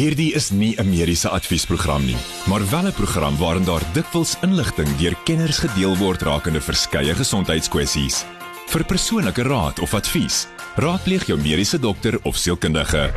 Hierdie 0.00 0.30
is 0.32 0.46
nie 0.50 0.72
'n 0.80 0.88
mediese 0.88 1.28
adviesprogram 1.28 2.04
nie, 2.04 2.16
maar 2.48 2.64
wel 2.70 2.86
'n 2.88 2.92
program 2.92 3.36
waarin 3.36 3.64
daar 3.64 3.84
dikwels 3.92 4.36
inligting 4.40 4.88
deur 4.96 5.16
kenners 5.24 5.58
gedeel 5.58 5.96
word 5.96 6.22
rakende 6.22 6.60
verskeie 6.60 7.14
gesondheidskwessies. 7.14 8.24
Vir 8.66 8.84
persoonlike 8.84 9.42
raad 9.42 9.78
of 9.78 9.94
advies, 9.94 10.46
raadpleeg 10.76 11.26
jou 11.26 11.38
mediese 11.38 11.78
dokter 11.78 12.18
of 12.22 12.36
sielkundige. 12.36 13.12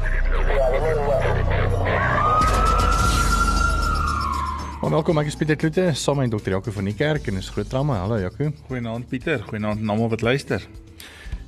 Welkom, 4.81 5.17
ek 5.17 5.27
is 5.27 5.35
Pieter 5.35 5.55
Kloete, 5.55 5.93
saam 5.93 6.17
met 6.17 6.31
Dr. 6.31 6.49
Jaco 6.49 6.71
van 6.71 6.83
die 6.83 6.93
kerk 6.95 7.27
en 7.27 7.37
is 7.37 7.49
groot 7.49 7.69
drama. 7.69 7.95
Hallo 7.95 8.19
Jaco. 8.19 8.51
Goeienaand 8.67 9.07
Pieter, 9.07 9.39
goeienaand 9.39 9.79
aan 9.79 9.89
almal 9.89 10.09
wat 10.09 10.21
luister. 10.21 10.67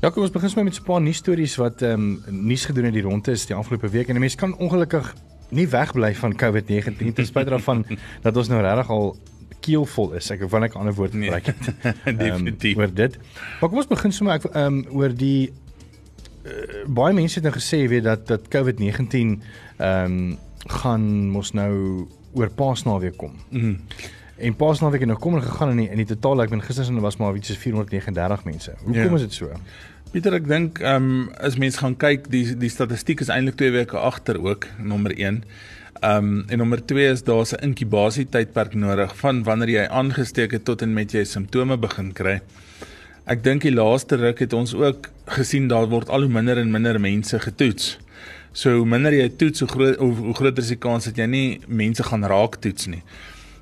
Jaco, 0.05 0.21
ons 0.21 0.29
begin 0.29 0.49
sommer 0.49 0.69
met 0.69 0.79
'n 0.79 0.85
paar 0.85 1.01
nuusstories 1.01 1.55
wat 1.55 1.81
ehm 1.81 2.21
um, 2.27 2.45
nuus 2.45 2.65
gedoen 2.65 2.83
het 2.83 2.93
die 2.93 3.01
rondte 3.01 3.31
is 3.31 3.45
die 3.45 3.55
afgelope 3.55 3.89
week 3.89 4.07
en 4.07 4.19
mense 4.19 4.37
kan 4.37 4.57
ongelukkig 4.57 5.15
nie 5.49 5.67
wegbly 5.67 6.15
van 6.15 6.35
COVID-19 6.35 7.13
ten 7.13 7.25
spyte 7.25 7.49
daarvan 7.49 7.85
dat 8.25 8.37
ons 8.37 8.47
nou 8.47 8.61
regtig 8.61 8.89
al 8.89 9.17
keelvol 9.59 10.13
is. 10.13 10.29
Ek 10.29 10.49
wil 10.49 10.59
net 10.59 10.73
'n 10.73 10.77
ander 10.77 10.93
woord 10.93 11.13
Nee, 11.13 11.23
gebruik 11.23 11.45
het. 11.45 11.73
Definitief. 12.17 12.75
Um, 12.75 12.81
oor 12.81 12.93
dit. 12.93 13.17
Maar 13.59 13.69
kom 13.69 13.77
ons 13.77 13.87
begin 13.87 14.11
sommer 14.11 14.35
ek 14.35 14.43
ehm 14.43 14.65
um, 14.65 14.85
oor 14.89 15.15
die 15.15 15.51
uh, 16.45 16.85
baie 16.85 17.13
mense 17.13 17.39
het 17.41 17.43
nou 17.43 17.55
gesê 17.55 17.87
weet 17.89 18.03
dat 18.03 18.27
dat 18.27 18.41
COVID-19 18.47 19.41
ehm 19.77 20.05
um, 20.05 20.37
gaan 20.67 21.29
mos 21.29 21.51
nou 21.51 22.05
oor 22.33 22.49
Paasnaweek 22.49 23.17
kom. 23.17 23.33
Mhm. 23.49 23.75
En 24.37 24.55
Paasnaweek 24.55 24.99
het 24.99 25.09
nou 25.09 25.19
kom 25.19 25.35
en 25.35 25.41
gegaan 25.41 25.69
in 25.69 25.77
die, 25.77 25.89
in 25.89 25.97
die 25.97 26.05
totaal 26.05 26.41
ek 26.43 26.49
ben 26.49 26.61
gister 26.61 27.01
was 27.01 27.17
maar 27.17 27.35
iets 27.35 27.47
soos 27.47 27.57
439 27.57 28.43
mense. 28.43 28.73
Hoekom 28.83 29.09
Ja. 29.09 29.15
is 29.15 29.21
dit 29.21 29.33
so? 29.33 29.49
Pieter, 30.13 30.35
ek 30.37 30.45
dink 30.47 30.79
ehm 30.83 31.07
um, 31.09 31.29
as 31.43 31.57
mense 31.59 31.81
gaan 31.81 31.95
kyk, 31.99 32.29
die 32.31 32.43
die 32.59 32.69
statistiek 32.71 33.23
is 33.23 33.31
eintlik 33.33 33.57
2 33.59 33.71
weke 33.75 33.97
agter 33.99 34.37
ook, 34.41 34.67
nommer 34.77 35.11
1. 35.15 35.41
Ehm 36.01 36.29
um, 36.29 36.43
en 36.49 36.61
nommer 36.61 36.83
2 36.85 37.09
is 37.11 37.23
daar's 37.23 37.53
'n 37.55 37.63
inkubasietydperk 37.69 38.75
nodig 38.75 39.15
van 39.17 39.43
wanneer 39.43 39.69
jy 39.69 39.85
aangesteek 39.87 40.51
het 40.51 40.65
tot 40.65 40.81
en 40.81 40.93
met 40.93 41.11
jy 41.11 41.23
simptome 41.23 41.77
begin 41.77 42.13
kry. 42.13 42.39
Ek 43.25 43.43
dink 43.43 43.61
die 43.65 43.73
laaste 43.73 44.15
ruk 44.21 44.39
het 44.39 44.53
ons 44.53 44.73
ook 44.73 45.09
gesien 45.25 45.67
daar 45.67 45.87
word 45.89 46.09
al 46.09 46.21
hoe 46.21 46.29
minder 46.29 46.57
en 46.57 46.71
minder 46.71 46.99
mense 46.99 47.39
getoets. 47.39 47.97
So 48.53 48.77
hoe 48.77 48.85
minder 48.85 49.13
jy 49.13 49.29
toets, 49.29 49.59
hoe 49.59 49.69
groot 49.69 49.97
hoe, 49.97 50.13
hoe 50.13 50.33
groter 50.33 50.63
is 50.63 50.69
die 50.69 50.77
kans 50.79 51.05
dat 51.05 51.17
jy 51.17 51.25
nie 51.25 51.59
mense 51.67 52.03
gaan 52.03 52.23
raak 52.23 52.61
toets 52.61 52.85
nie. 52.87 53.01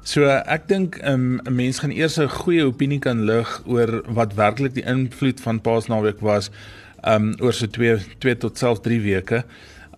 So 0.04 0.28
ek 0.28 0.66
dink 0.68 0.98
um, 1.08 1.40
'n 1.48 1.56
mens 1.56 1.80
gaan 1.80 1.92
eers 1.96 2.20
'n 2.20 2.28
goeie 2.28 2.66
opinie 2.68 3.00
kan 3.00 3.24
lig 3.24 3.62
oor 3.66 4.04
wat 4.12 4.34
werklik 4.36 4.74
die 4.76 4.84
invloed 4.84 5.40
van 5.40 5.62
Paasnaweek 5.62 6.20
was 6.20 6.52
um 7.08 7.32
oor 7.40 7.54
so 7.54 7.68
2 7.68 8.00
2 8.20 8.38
tot 8.38 8.58
selfs 8.58 8.84
3 8.84 9.00
weke. 9.00 9.44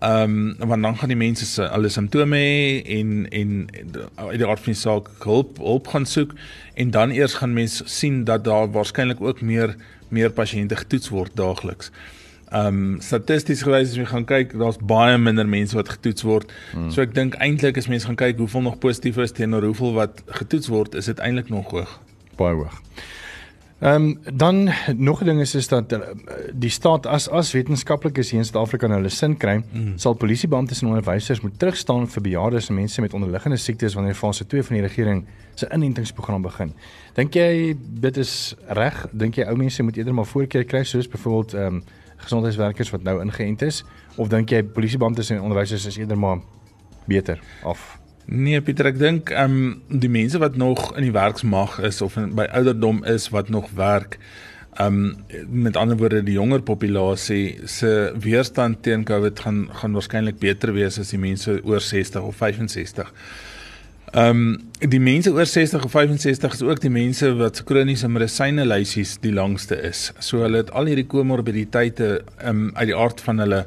Um 0.02 0.54
want 0.60 0.84
dan 0.84 0.98
gaan 0.98 1.10
die 1.10 1.18
mense 1.18 1.46
se 1.46 1.68
alle 1.68 1.90
simptome 1.90 2.38
hê 2.38 2.84
en 3.00 3.26
en 3.32 3.68
uit 4.16 4.38
die 4.38 4.48
aard 4.48 4.62
van 4.62 4.74
die 4.74 4.82
saak 4.82 5.10
hulp 5.24 5.58
hulp 5.58 5.88
gaan 5.88 6.06
soek 6.06 6.36
en 6.76 6.92
dan 6.92 7.10
eers 7.10 7.34
gaan 7.34 7.54
mense 7.54 7.84
sien 7.86 8.24
dat 8.24 8.44
daar 8.44 8.70
waarskynlik 8.72 9.22
ook 9.22 9.42
meer 9.42 9.76
meer 10.10 10.30
pasiënte 10.30 10.76
getoets 10.76 11.10
word 11.10 11.34
daagliks. 11.36 11.90
Um 12.56 13.02
statisties 13.04 13.66
gewys 13.68 13.90
as 13.92 13.98
jy 14.00 14.06
gaan 14.08 14.26
kyk, 14.30 14.54
daar's 14.60 14.78
baie 14.80 15.18
minder 15.20 15.48
mense 15.48 15.76
wat 15.76 15.90
getoets 15.98 16.24
word. 16.24 16.54
Hmm. 16.72 16.88
So 16.94 17.04
ek 17.04 17.16
dink 17.18 17.36
eintlik 17.44 17.78
as 17.82 17.90
mense 17.92 18.08
gaan 18.08 18.20
kyk 18.20 18.40
hoeveel 18.40 18.64
nog 18.70 18.80
positief 18.80 19.20
is 19.24 19.36
teenoor 19.36 19.68
hoeveel 19.68 19.98
wat 19.98 20.24
getoets 20.40 20.72
word, 20.72 20.96
is 20.96 21.12
dit 21.12 21.20
eintlik 21.20 21.52
nog 21.52 21.74
hoog. 21.76 22.00
Baie 22.40 22.56
hoog. 22.56 22.80
Ehm 23.80 23.96
um, 23.96 24.38
dan 24.38 24.70
nog 24.96 25.22
'n 25.22 25.26
ding 25.26 25.40
is 25.40 25.56
is 25.56 25.68
dat 25.68 25.92
uh, 25.92 26.00
die 26.54 26.70
staat 26.70 27.06
as 27.06 27.30
as 27.30 27.52
wetenskaplikes 27.52 28.30
hier 28.30 28.40
in 28.40 28.46
Suid-Afrika 28.46 28.88
nou 28.88 28.98
hulle 28.98 29.10
sin 29.10 29.38
kry, 29.38 29.64
mm. 29.72 29.98
sal 29.98 30.14
polisiebeamptes 30.14 30.82
en 30.82 30.88
onderwysers 30.88 31.42
moet 31.42 31.60
terugstaan 31.60 32.08
vir 32.08 32.22
bejaardes 32.22 32.70
en 32.70 32.76
mense 32.76 33.02
met 33.02 33.14
onderliggende 33.14 33.58
siektes 33.58 33.94
wanneer 33.94 34.14
fase 34.14 34.48
2 34.48 34.64
van 34.64 34.76
die 34.76 34.86
regering 34.86 35.26
se 35.56 35.68
inentingsprogram 35.74 36.42
begin. 36.42 36.74
Dink 37.14 37.34
jy 37.34 37.76
dit 37.80 38.18
is 38.18 38.56
reg? 38.68 39.08
Dink 39.12 39.36
jy 39.36 39.44
ou 39.44 39.58
mense 39.58 39.84
moet 39.84 39.98
eerder 39.98 40.14
maar 40.14 40.26
voorkeur 40.26 40.64
kry 40.64 40.84
soos 40.84 41.08
byvoorbeeld 41.08 41.54
ehm 41.54 41.66
um, 41.66 41.84
gesondheidswerkers 42.26 42.92
wat 42.94 43.06
nou 43.08 43.20
ingeënt 43.24 43.66
is 43.66 43.84
of 44.16 44.32
dink 44.34 44.52
jy 44.54 44.64
polisiebeamptes 44.64 45.32
en 45.34 45.44
onderwysers 45.44 45.86
is 45.92 46.00
eerder 46.02 46.20
maar 46.20 46.42
beter 47.10 47.42
af? 47.64 47.96
Nee 48.26 48.58
Pieter, 48.66 48.90
ek 48.90 48.98
dink 48.98 49.30
ehm 49.30 49.54
um, 49.54 50.00
die 50.02 50.10
mense 50.10 50.40
wat 50.42 50.56
nog 50.58 50.96
in 50.98 51.06
die 51.06 51.14
werksmag 51.14 51.78
is 51.86 52.02
of 52.02 52.16
in, 52.18 52.32
by 52.38 52.48
ouderdom 52.58 53.04
is 53.06 53.30
wat 53.30 53.52
nog 53.54 53.70
werk, 53.78 54.18
ehm 54.82 55.12
um, 55.14 55.52
met 55.64 55.78
ander 55.78 55.98
woorde 55.98 56.24
die 56.26 56.38
jonger 56.40 56.64
populasie 56.66 57.68
se 57.70 58.14
weerstand 58.20 58.82
teen 58.84 59.06
COVID 59.06 59.40
gaan 59.46 59.68
gaan 59.72 59.94
waarskynlik 59.94 60.40
beter 60.42 60.74
wees 60.74 60.98
as 61.00 61.14
die 61.14 61.22
mense 61.22 61.60
oor 61.64 61.82
60 61.82 62.26
of 62.26 62.42
65. 62.42 63.14
Ehm 64.14 64.30
um, 64.30 64.90
die 64.92 65.00
mense 65.00 65.32
oor 65.34 65.48
60 65.50 65.84
of 65.84 65.92
65 65.92 66.54
is 66.54 66.62
ook 66.62 66.80
die 66.84 66.92
mense 66.94 67.32
wat 67.40 67.58
se 67.58 67.64
kroniese 67.66 68.08
medisyne 68.08 68.66
lysies 68.66 69.16
die 69.24 69.34
langste 69.34 69.76
is. 69.82 70.12
So 70.20 70.44
hulle 70.44 70.62
het 70.62 70.72
al 70.72 70.92
hierdie 70.92 71.08
komorbiditeite 71.10 72.10
ehm 72.38 72.50
um, 72.50 72.70
uit 72.76 72.92
die 72.92 72.98
aard 72.98 73.22
van 73.26 73.42
hulle 73.42 73.66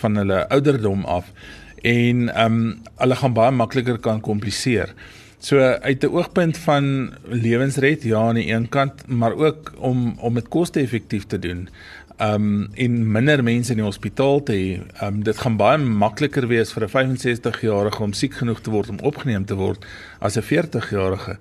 van 0.00 0.16
hulle 0.16 0.40
ouderdom 0.48 1.04
af 1.04 1.30
en 1.82 2.26
ehm 2.28 2.58
um, 2.58 2.74
hulle 2.98 3.20
gaan 3.22 3.36
baie 3.36 3.54
makliker 3.54 3.98
kan 3.98 4.20
kompliseer. 4.20 4.94
So 5.38 5.60
uit 5.60 6.02
'n 6.02 6.10
oogpunt 6.10 6.58
van 6.58 7.12
lewensred 7.28 8.02
ja 8.02 8.18
aan 8.18 8.34
die 8.34 8.50
een 8.52 8.68
kant, 8.68 9.06
maar 9.06 9.34
ook 9.34 9.72
om 9.78 10.16
om 10.18 10.34
dit 10.34 10.48
koste-effektief 10.48 11.26
te 11.26 11.38
doen. 11.38 11.68
Um, 12.18 12.68
en 12.74 13.12
minder 13.12 13.42
mense 13.44 13.70
in 13.70 13.76
die 13.76 13.84
hospitaal 13.84 14.42
te 14.42 14.54
hê. 14.56 14.68
Um, 15.04 15.18
dit 15.24 15.36
gaan 15.36 15.58
baie 15.60 15.76
makliker 15.76 16.46
wees 16.48 16.72
vir 16.72 16.86
'n 16.86 16.88
65-jarige 16.88 18.02
om 18.02 18.12
siek 18.12 18.32
genoeg 18.34 18.60
te 18.60 18.70
word 18.70 18.88
om 18.88 19.02
opgeneem 19.04 19.44
te 19.44 19.54
word 19.54 19.84
as 20.18 20.36
'n 20.36 20.42
40-jarige. 20.42 21.36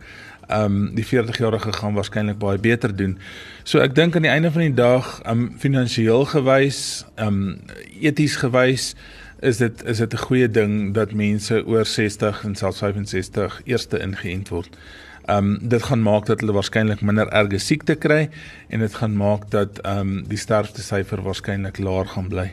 Ehm 0.50 0.66
um, 0.66 0.96
die 0.96 1.06
40-jarige 1.06 1.72
gaan 1.74 1.94
waarskynlik 1.94 2.38
baie 2.38 2.60
beter 2.60 2.96
doen. 2.96 3.18
So 3.64 3.80
ek 3.80 3.96
dink 3.96 4.16
aan 4.16 4.28
die 4.28 4.32
einde 4.32 4.52
van 4.52 4.62
die 4.62 4.74
dag, 4.74 5.22
um, 5.26 5.56
finansiëel 5.58 6.26
gewys, 6.26 7.06
um, 7.16 7.62
eties 8.02 8.36
gewys 8.36 8.96
is 9.40 9.58
dit 9.58 9.84
is 9.84 9.98
dit 9.98 10.14
'n 10.14 10.26
goeie 10.28 10.52
ding 10.52 10.94
dat 10.94 11.14
mense 11.14 11.66
oor 11.66 11.86
60 11.86 12.44
en 12.44 12.56
selfs 12.56 12.80
65 12.80 13.62
eerste 13.64 14.00
ingeënt 14.00 14.50
word. 14.50 14.78
Ehm 15.26 15.38
um, 15.38 15.70
dit 15.70 15.84
gaan 15.84 16.02
maak 16.06 16.26
dat 16.26 16.40
hulle 16.40 16.54
waarskynlik 16.54 17.02
minder 17.02 17.28
erge 17.34 17.58
siekte 17.58 17.96
kry 17.96 18.30
en 18.70 18.80
dit 18.80 18.94
gaan 18.94 19.16
maak 19.18 19.50
dat 19.50 19.80
ehm 19.82 20.00
um, 20.00 20.24
die 20.30 20.38
sterftesyfer 20.38 21.24
waarskynlik 21.26 21.80
laer 21.82 22.06
gaan 22.06 22.28
bly. 22.30 22.52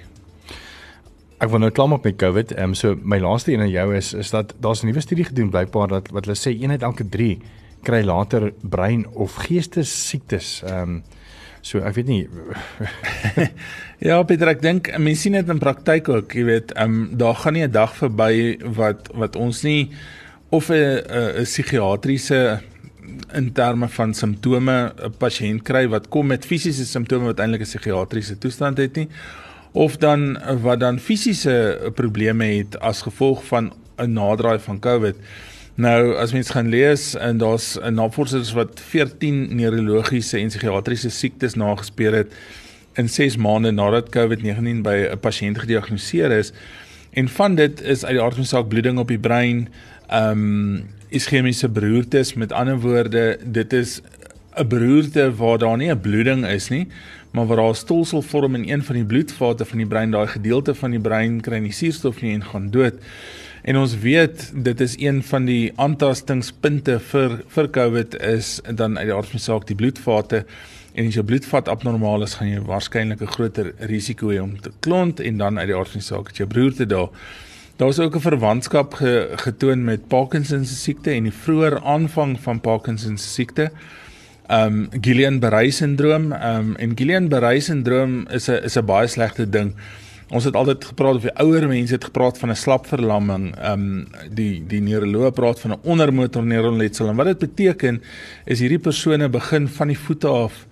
Ek 1.43 1.51
wil 1.51 1.59
nou 1.59 1.71
klam 1.75 1.93
op 1.93 2.05
met 2.09 2.17
COVID. 2.17 2.55
Ehm 2.57 2.73
um, 2.73 2.75
so 2.75 2.97
my 3.03 3.19
laaste 3.21 3.53
een 3.53 3.61
aan 3.61 3.75
jou 3.75 3.97
is 3.97 4.15
is 4.15 4.31
dat 4.31 4.55
daar's 4.61 4.83
'n 4.83 4.87
nuwe 4.87 5.01
studie 5.01 5.25
gedoen 5.25 5.51
blykbaar 5.51 5.89
dat 5.89 6.09
wat 6.09 6.25
hulle 6.25 6.39
sê 6.39 6.57
een 6.63 6.71
uit 6.71 6.83
elke 6.83 7.09
3 7.09 7.41
kry 7.83 8.05
later 8.05 8.53
brein 8.61 9.07
of 9.13 9.35
geestesiektes. 9.35 10.63
Ehm 10.65 10.83
um, 10.83 11.03
so 11.61 11.79
ek 11.79 11.95
weet 11.95 12.07
nie 12.07 12.29
Ja, 14.09 14.23
Pieter, 14.23 14.49
ek 14.49 14.63
dink 14.63 14.99
mense 14.99 15.21
sien 15.21 15.33
dit 15.33 15.49
in 15.49 15.59
praktyk 15.59 16.09
ook, 16.09 16.33
jy 16.33 16.45
weet, 16.45 16.73
ehm 16.73 16.91
um, 16.91 17.19
daar 17.19 17.35
gaan 17.35 17.53
nie 17.53 17.67
'n 17.67 17.71
dag 17.71 17.95
verby 17.97 18.59
wat 18.65 19.11
wat 19.15 19.37
ons 19.37 19.63
nie 19.63 19.93
of 20.53 20.69
'n 20.69 21.01
'n 21.09 21.43
psigiatriese 21.43 22.61
in 23.33 23.53
terme 23.53 23.89
van 23.89 24.15
simptome 24.15 24.93
'n 24.93 25.15
pasiënt 25.19 25.63
kry 25.63 25.89
wat 25.89 26.09
kom 26.09 26.27
met 26.27 26.47
fisiese 26.47 26.85
simptome 26.85 27.25
wat 27.25 27.41
eintlik 27.41 27.65
'n 27.65 27.71
psigiatriese 27.71 28.39
toestand 28.39 28.77
het 28.77 28.97
nie 28.97 29.09
of 29.73 29.97
dan 29.97 30.39
wat 30.61 30.81
dan 30.81 30.99
fisiese 30.99 31.91
probleme 31.95 32.45
het 32.45 32.79
as 32.81 33.03
gevolg 33.03 33.45
van 33.45 33.73
'n 33.97 34.13
naderdraai 34.13 34.59
van 34.59 34.79
COVID. 34.79 35.17
Nou 35.75 36.17
as 36.17 36.33
mens 36.33 36.51
gaan 36.51 36.69
lees 36.69 37.15
en 37.15 37.39
daar's 37.39 37.79
'n 37.81 37.95
navorsers 37.95 38.53
wat 38.53 38.81
14 38.81 39.57
neurologiese 39.57 40.39
en 40.39 40.49
psigiatriese 40.49 41.11
siektes 41.11 41.55
nagespeur 41.55 42.15
het 42.15 42.33
in 42.95 43.09
6 43.09 43.37
maande 43.37 43.71
nadat 43.71 44.09
COVID-19 44.09 44.83
by 44.83 45.09
'n 45.11 45.21
pasiënt 45.21 45.59
gediagnoseer 45.59 46.31
is. 46.31 46.53
En 47.11 47.29
van 47.29 47.55
dit 47.55 47.83
is 47.83 48.05
uit 48.05 48.13
die 48.13 48.23
aard 48.23 48.35
van 48.35 48.45
saak 48.45 48.69
bloeding 48.69 48.99
op 48.99 49.09
die 49.09 49.19
brein, 49.19 49.69
um, 50.13 50.89
ischemiese 51.09 51.69
beroertes, 51.69 52.35
met 52.35 52.53
ander 52.53 52.81
woorde, 52.81 53.39
dit 53.45 53.73
is 53.73 54.01
'n 54.57 54.69
beroerte 54.69 55.35
waar 55.35 55.59
daar 55.59 55.77
nie 55.77 55.91
'n 55.91 56.01
bloeding 56.01 56.47
is 56.47 56.69
nie, 56.69 56.89
maar 57.31 57.47
waar 57.47 57.57
daar 57.57 57.75
stolsel 57.75 58.23
vorm 58.23 58.55
in 58.55 58.69
een 58.69 58.83
van 58.83 58.95
die 58.95 59.05
bloedvate 59.05 59.65
van 59.65 59.79
die 59.79 59.87
brein, 59.87 60.11
daai 60.11 60.27
gedeelte 60.27 60.75
van 60.75 60.91
die 60.91 61.01
brein 61.01 61.41
kry 61.41 61.59
nie 61.59 61.73
suurstof 61.73 62.21
nie 62.23 62.35
en 62.35 62.45
gaan 62.45 62.71
dood. 62.71 62.95
En 63.63 63.77
ons 63.77 63.99
weet 63.99 64.53
dit 64.55 64.81
is 64.81 64.95
een 64.99 65.23
van 65.23 65.45
die 65.45 65.73
aantastingspunte 65.77 66.99
vir 67.01 67.43
vir 67.49 67.71
COVID 67.71 68.21
is 68.21 68.61
dan 68.75 68.99
uit 68.99 69.07
die 69.07 69.15
aard 69.15 69.31
van 69.31 69.39
die 69.39 69.45
saak 69.45 69.67
die 69.67 69.77
bloedvate 69.77 70.45
en 70.95 71.07
as 71.07 71.15
jou 71.15 71.25
bloedvat 71.25 71.69
abnormaal 71.69 72.23
is, 72.23 72.35
gaan 72.35 72.49
jy 72.49 72.61
waarskynlik 72.61 73.23
'n 73.23 73.35
groter 73.37 73.73
risiko 73.79 74.31
hê 74.31 74.43
om 74.43 74.61
te 74.61 74.73
klont 74.81 75.21
en 75.21 75.39
dan 75.39 75.59
uit 75.59 75.67
die 75.67 75.77
aard 75.77 75.89
van 75.89 76.01
die 76.01 76.09
saak 76.09 76.27
het 76.27 76.37
jou 76.37 76.49
broerte 76.49 76.87
daar. 76.87 77.09
Daar's 77.77 77.99
ook 77.99 78.15
'n 78.17 78.21
verwantskap 78.21 78.95
ge, 78.95 79.33
getoon 79.35 79.85
met 79.85 80.09
Parkinson 80.09 80.65
se 80.65 80.75
siekte 80.75 81.11
en 81.11 81.23
die 81.23 81.33
vroeë 81.33 81.83
aanvang 81.83 82.41
van 82.41 82.61
Parkinson 82.61 83.19
se 83.19 83.29
siekte. 83.29 83.71
Um 84.51 84.89
Guillain-Barré 85.01 85.71
sindroom, 85.71 86.33
um 86.33 86.77
en 86.77 86.97
Guillain-Barré 86.97 87.61
sindroom 87.61 88.27
is 88.29 88.49
'n 88.49 88.65
is 88.65 88.77
'n 88.77 88.85
baie 88.85 89.07
slegte 89.07 89.49
ding. 89.49 89.75
ons 90.33 90.47
het 90.49 90.57
altyd 90.57 90.85
gepraat 90.93 91.19
of 91.19 91.27
die 91.27 91.35
ouer 91.45 91.67
mense 91.69 91.93
het 91.93 92.05
gepraat 92.09 92.39
van 92.41 92.51
'n 92.51 92.57
slapverlamming. 92.57 93.55
Ehm 93.57 93.73
um, 93.73 94.07
die 94.31 94.65
die 94.67 94.81
neuroloog 94.81 95.33
praat 95.33 95.61
van 95.61 95.71
'n 95.71 95.81
ondermotor 95.83 96.45
neuronletsel 96.45 97.09
en 97.09 97.17
wat 97.17 97.27
dit 97.27 97.39
beteken 97.39 98.03
is 98.45 98.61
hierdie 98.61 98.79
persone 98.79 99.29
begin 99.29 99.69
van 99.69 99.87
die 99.87 99.99
voete 99.99 100.29
af 100.29 100.67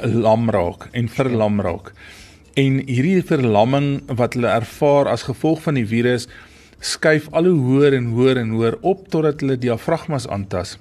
lam 0.00 0.50
raak 0.50 0.88
en 0.92 1.08
verlam 1.08 1.60
raak. 1.60 1.92
En 2.56 2.78
hierdie 2.88 3.20
verlamming 3.20 4.06
wat 4.16 4.32
hulle 4.32 4.48
ervaar 4.48 5.10
as 5.12 5.26
gevolg 5.28 5.60
van 5.66 5.76
die 5.76 5.84
virus 5.84 6.24
skuif 6.80 7.26
al 7.36 7.50
hoe 7.50 7.58
hoër 7.66 7.96
en 7.98 8.06
hoër 8.16 8.40
en 8.40 8.54
hoër 8.56 8.78
op 8.80 9.02
totdat 9.12 9.42
hulle 9.44 9.58
diafragmas 9.60 10.24
aantas. 10.32 10.78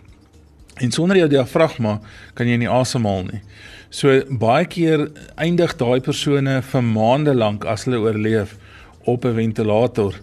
En 0.79 0.91
sonder 0.91 1.19
jou 1.19 1.27
diafragma 1.31 1.97
kan 2.35 2.47
jy 2.47 2.61
nie 2.61 2.71
asemhaal 2.71 3.27
nie. 3.27 3.41
So 3.91 4.21
baie 4.39 4.67
keer 4.71 5.09
eindig 5.35 5.75
daai 5.79 5.99
persone 6.03 6.61
vir 6.63 6.87
maande 6.87 7.35
lank 7.35 7.67
as 7.67 7.83
hulle 7.87 7.99
oorleef 8.07 8.55
op 9.03 9.25
'n 9.25 9.35
ventilator. 9.35 10.15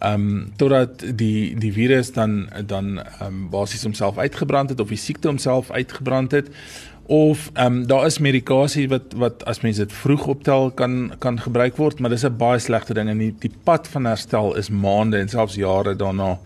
Ehm 0.00 0.14
um, 0.14 0.52
totdat 0.56 1.02
die 1.16 1.56
die 1.58 1.72
virus 1.72 2.12
dan 2.12 2.48
dan 2.66 2.98
ehm 2.98 3.26
um, 3.26 3.48
basies 3.50 3.82
homself 3.82 4.18
uitgebrand 4.18 4.70
het 4.70 4.80
of 4.80 4.88
die 4.88 4.96
siekte 4.96 5.28
homself 5.28 5.70
uitgebrand 5.70 6.30
het 6.30 6.48
of 7.08 7.50
ehm 7.54 7.66
um, 7.66 7.86
daar 7.86 8.06
is 8.06 8.18
medikasie 8.18 8.88
wat 8.88 9.14
wat 9.16 9.44
as 9.48 9.62
mense 9.64 9.80
dit 9.80 9.92
vroeg 9.92 10.26
optel 10.26 10.70
kan 10.70 11.12
kan 11.18 11.38
gebruik 11.40 11.76
word, 11.76 12.00
maar 12.00 12.10
dis 12.10 12.24
'n 12.24 12.36
baie 12.36 12.58
slegte 12.58 12.94
ding 12.94 13.08
en 13.08 13.18
die, 13.18 13.34
die 13.38 13.52
pad 13.64 13.88
van 13.88 14.04
herstel 14.04 14.56
is 14.56 14.68
maande 14.68 15.18
en 15.18 15.28
selfs 15.28 15.54
jare 15.54 15.96
daarna. 15.96 16.38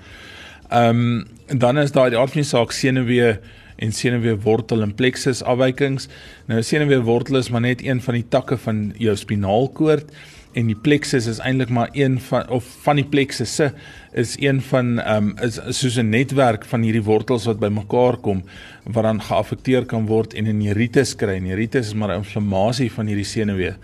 Ehm 0.71 0.89
um, 0.89 1.59
dan 1.59 1.79
is 1.79 1.93
daar 1.93 2.11
die 2.11 2.27
die 2.35 2.43
saak 2.43 2.73
senuwee 2.73 3.39
en 3.77 3.93
senuweewortel 3.93 4.83
en 4.83 4.95
plexus 4.95 5.43
afwykings. 5.43 6.09
Nou 6.47 6.63
senuweewortel 6.63 7.37
is 7.37 7.51
maar 7.51 7.61
net 7.61 7.83
een 7.83 8.01
van 8.01 8.15
die 8.15 8.29
takke 8.29 8.57
van 8.57 8.95
jou 8.99 9.17
spinaalkoord 9.17 10.13
en 10.55 10.67
die 10.67 10.77
plexus 10.77 11.27
is 11.27 11.41
eintlik 11.41 11.71
maar 11.73 11.91
een 11.93 12.19
van 12.21 12.49
of 12.49 12.65
van 12.85 12.97
die 13.01 13.07
plexusse 13.09 13.73
is 14.13 14.37
een 14.41 14.61
van 14.61 14.99
ehm 15.01 15.29
um, 15.29 15.37
is, 15.43 15.59
soos 15.79 15.97
'n 15.97 16.09
netwerk 16.09 16.65
van 16.65 16.83
hierdie 16.83 17.03
wortels 17.03 17.45
wat 17.45 17.61
bymekaar 17.61 18.17
kom 18.17 18.43
wat 18.85 19.05
dan 19.05 19.23
geaffekteer 19.23 19.85
kan 19.85 20.07
word 20.07 20.35
en 20.35 20.45
'n 20.45 20.59
neuritis 20.59 21.17
kry. 21.17 21.39
Neuritis 21.39 21.87
is 21.87 21.95
maar 21.95 22.09
'n 22.09 22.23
inflammasie 22.25 22.93
van 22.93 23.07
hierdie 23.07 23.25
senuwee. 23.25 23.75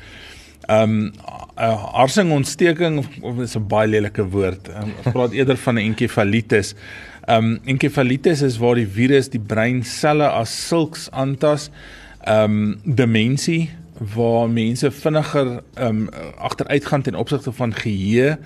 Ehm 0.69 0.83
um, 0.83 1.13
'n 1.57 1.77
harsingontsteking 1.93 3.07
of 3.21 3.39
is 3.39 3.57
'n 3.57 3.67
baie 3.67 3.89
lelike 3.89 4.25
woord. 4.29 4.69
Ons 4.69 5.13
praat 5.13 5.33
eerder 5.33 5.57
van 5.57 5.75
'n 5.75 5.85
enkefalitis. 5.89 6.75
Ehm 7.27 7.45
um, 7.45 7.59
enkefalitis 7.65 8.43
is 8.43 8.59
waar 8.59 8.75
die 8.75 8.89
virus 8.89 9.29
die 9.29 9.41
breinselle 9.41 10.29
as 10.29 10.69
sulks 10.69 11.11
aantas. 11.11 11.71
Ehm 12.25 12.45
um, 12.45 12.81
demensie 12.85 13.71
waar 14.15 14.51
mense 14.51 14.91
vinniger 14.91 15.61
ehm 15.75 15.87
um, 15.87 16.09
agteruitgaan 16.39 17.03
ten 17.03 17.15
opsigte 17.15 17.53
van 17.53 17.75
geheue. 17.75 18.39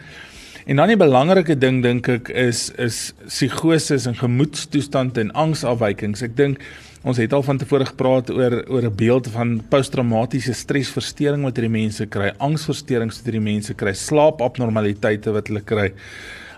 En 0.64 0.76
dan 0.76 0.86
die 0.86 0.96
belangrike 0.96 1.58
ding 1.58 1.82
dink 1.82 2.08
ek 2.08 2.28
is 2.28 2.70
is 2.78 3.12
psigoses 3.26 4.06
en 4.06 4.14
gemoedstoestand 4.14 5.18
en 5.18 5.32
angsafwykings. 5.32 6.22
Ek 6.22 6.36
dink 6.36 6.62
ons 7.02 7.18
het 7.18 7.32
al 7.34 7.42
van 7.42 7.58
tevore 7.58 7.86
gepraat 7.88 8.30
oor 8.30 8.62
oor 8.70 8.84
'n 8.86 8.94
beeld 8.96 9.28
van 9.34 9.60
posttraumatiese 9.68 10.54
stresversteuring 10.54 11.42
wat 11.42 11.56
hierdie 11.56 11.78
mense 11.80 12.06
kry, 12.06 12.30
angsversteurings 12.38 13.16
wat 13.18 13.24
hierdie 13.24 13.50
mense 13.52 13.74
kry, 13.74 13.92
slaapabnormaliteite 13.92 15.32
wat 15.32 15.48
hulle 15.48 15.60
kry. 15.60 15.92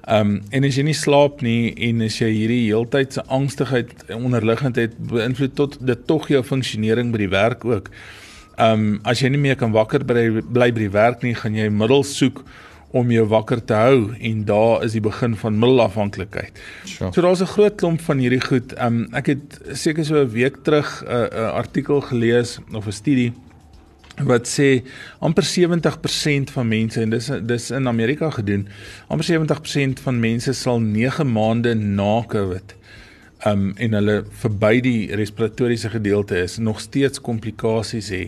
Ehm 0.06 0.20
um, 0.20 0.42
en 0.50 0.64
as 0.64 0.76
jy 0.76 0.84
nie 0.84 0.94
slaap 0.94 1.40
nie 1.40 1.72
en 1.88 2.02
as 2.02 2.18
jy 2.20 2.28
hierdie 2.28 2.66
heeltyd 2.66 3.12
se 3.12 3.22
angstigheid 3.32 4.04
onderliggendheid 4.12 4.98
beïnvloed 4.98 5.54
tot 5.56 5.78
dit 5.80 6.06
tog 6.06 6.28
jou 6.28 6.42
funksionering 6.42 7.12
by 7.12 7.18
die 7.18 7.32
werk 7.32 7.64
ook. 7.64 7.88
Ehm 8.56 8.72
um, 8.72 9.00
as 9.02 9.20
jy 9.20 9.28
nie 9.34 9.40
meer 9.40 9.56
kan 9.56 9.72
wakker 9.74 10.04
bly 10.06 10.28
bly 10.42 10.70
by 10.72 10.84
die 10.84 10.92
werk 10.94 11.22
nie, 11.26 11.34
gaan 11.34 11.56
jy 11.58 11.68
middels 11.70 12.12
soek 12.18 12.44
om 12.94 13.10
jou 13.10 13.24
wakker 13.26 13.58
te 13.66 13.74
hou 13.74 14.12
en 14.14 14.44
daar 14.46 14.84
is 14.86 14.94
die 14.94 15.02
begin 15.02 15.34
van 15.36 15.56
middelafhanklikheid. 15.58 16.60
Sure. 16.86 17.10
So 17.12 17.22
daar's 17.22 17.42
'n 17.42 17.50
groot 17.50 17.74
klomp 17.76 18.00
van 18.00 18.18
hierdie 18.18 18.40
goed. 18.40 18.72
Ehm 18.72 18.86
um, 18.86 19.14
ek 19.14 19.26
het 19.26 19.60
seker 19.72 20.04
so 20.04 20.22
'n 20.22 20.30
week 20.30 20.62
terug 20.62 21.02
'n 21.02 21.10
uh, 21.10 21.50
'n 21.50 21.54
artikel 21.62 22.00
gelees 22.00 22.58
of 22.72 22.86
'n 22.86 22.92
studie 22.92 23.32
wat 24.22 24.46
sê 24.46 24.84
amper 25.18 25.42
70% 25.42 26.50
van 26.50 26.68
mense 26.68 27.00
en 27.00 27.10
dis 27.10 27.30
dis 27.42 27.70
in 27.70 27.88
Amerika 27.88 28.30
gedoen. 28.30 28.68
Amper 29.08 29.24
70% 29.24 30.00
van 30.00 30.20
mense 30.20 30.52
sal 30.52 30.80
9 30.80 31.32
maande 31.32 31.74
na 31.74 32.24
COVID 32.26 32.74
um 33.46 33.72
en 33.76 33.98
hulle 33.98 34.22
verby 34.42 34.80
die 34.80 35.16
respiratoriese 35.16 35.90
gedeelte 35.90 36.38
is 36.38 36.58
nog 36.58 36.80
steeds 36.80 37.20
komplikasies 37.20 38.10
hê 38.14 38.22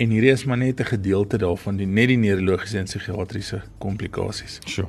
en 0.00 0.10
hierdie 0.10 0.32
is 0.32 0.44
maar 0.44 0.58
net 0.58 0.80
'n 0.80 0.84
gedeelte 0.84 1.38
daarvan 1.38 1.76
die 1.76 1.86
net 1.86 2.08
die 2.08 2.16
neurologiese 2.16 2.78
en 2.78 2.84
psigiatriese 2.84 3.62
komplikasies. 3.78 4.60
Sjoe. 4.66 4.88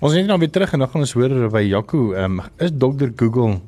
Ons 0.00 0.14
net 0.14 0.26
nou 0.26 0.38
weer 0.38 0.50
terug 0.50 0.72
en 0.72 0.78
dan 0.78 0.88
gaan 0.88 1.00
ons 1.00 1.12
hoor 1.12 1.50
by 1.50 1.62
Jaco, 1.62 2.14
um 2.14 2.40
is 2.58 2.72
dokter 2.72 3.12
Google 3.16 3.60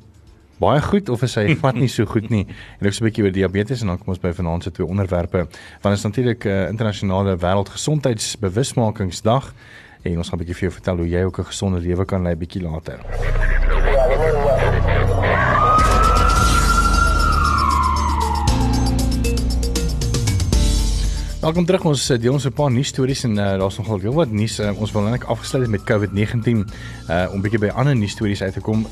baie 0.57 0.81
goed 0.81 1.09
of 1.09 1.21
is 1.21 1.35
hy 1.35 1.55
vat 1.63 1.75
nie 1.75 1.87
so 1.87 2.05
goed 2.05 2.29
nie 2.29 2.47
en 2.79 2.87
ook 2.87 2.93
so 2.93 3.03
'n 3.03 3.07
bietjie 3.09 3.23
oor 3.23 3.31
diabetes 3.31 3.81
en 3.81 3.87
dan 3.87 3.97
kom 3.97 4.09
ons 4.09 4.19
by 4.19 4.33
vanaand 4.33 4.63
se 4.63 4.71
twee 4.71 4.87
onderwerpe 4.87 5.47
want 5.81 5.95
is 5.95 6.03
natuurlik 6.03 6.45
'n 6.45 6.49
uh, 6.49 6.69
internasionale 6.69 7.37
wêreldgesondheidsbewusmakingsdag 7.37 9.53
en 10.03 10.17
ons 10.17 10.29
gaan 10.29 10.39
'n 10.39 10.43
bietjie 10.43 10.55
vir 10.55 10.69
jou 10.69 10.71
vertel 10.71 10.97
hoe 10.97 11.09
jy 11.09 11.23
ook 11.23 11.39
'n 11.39 11.45
gesonde 11.45 11.79
lewe 11.79 12.05
kan 12.05 12.23
lei 12.23 12.35
bietjie 12.35 12.61
later. 12.61 12.99
Welkom 21.47 21.65
terug 21.65 21.85
ons 21.87 22.09
eh, 22.11 22.17
deel 22.19 22.33
ons 22.35 22.45
'n 22.45 22.51
paar 22.51 22.71
nuus 22.71 22.89
stories 22.91 23.23
en 23.23 23.31
uh, 23.31 23.55
daar's 23.59 23.77
nogal 23.77 23.99
heel 23.99 24.13
wat 24.13 24.31
nuus. 24.31 24.59
Uh, 24.59 24.79
ons 24.79 24.91
wil 24.91 25.01
net 25.01 25.23
afgesluit 25.23 25.69
met 25.69 25.83
COVID-19 25.83 26.67
uh, 27.07 27.31
om 27.31 27.41
bietjie 27.41 27.59
by 27.59 27.69
ander 27.71 27.95
nuus 27.95 28.11
stories 28.11 28.41
uit 28.41 28.53
te 28.53 28.59
kom. 28.59 28.83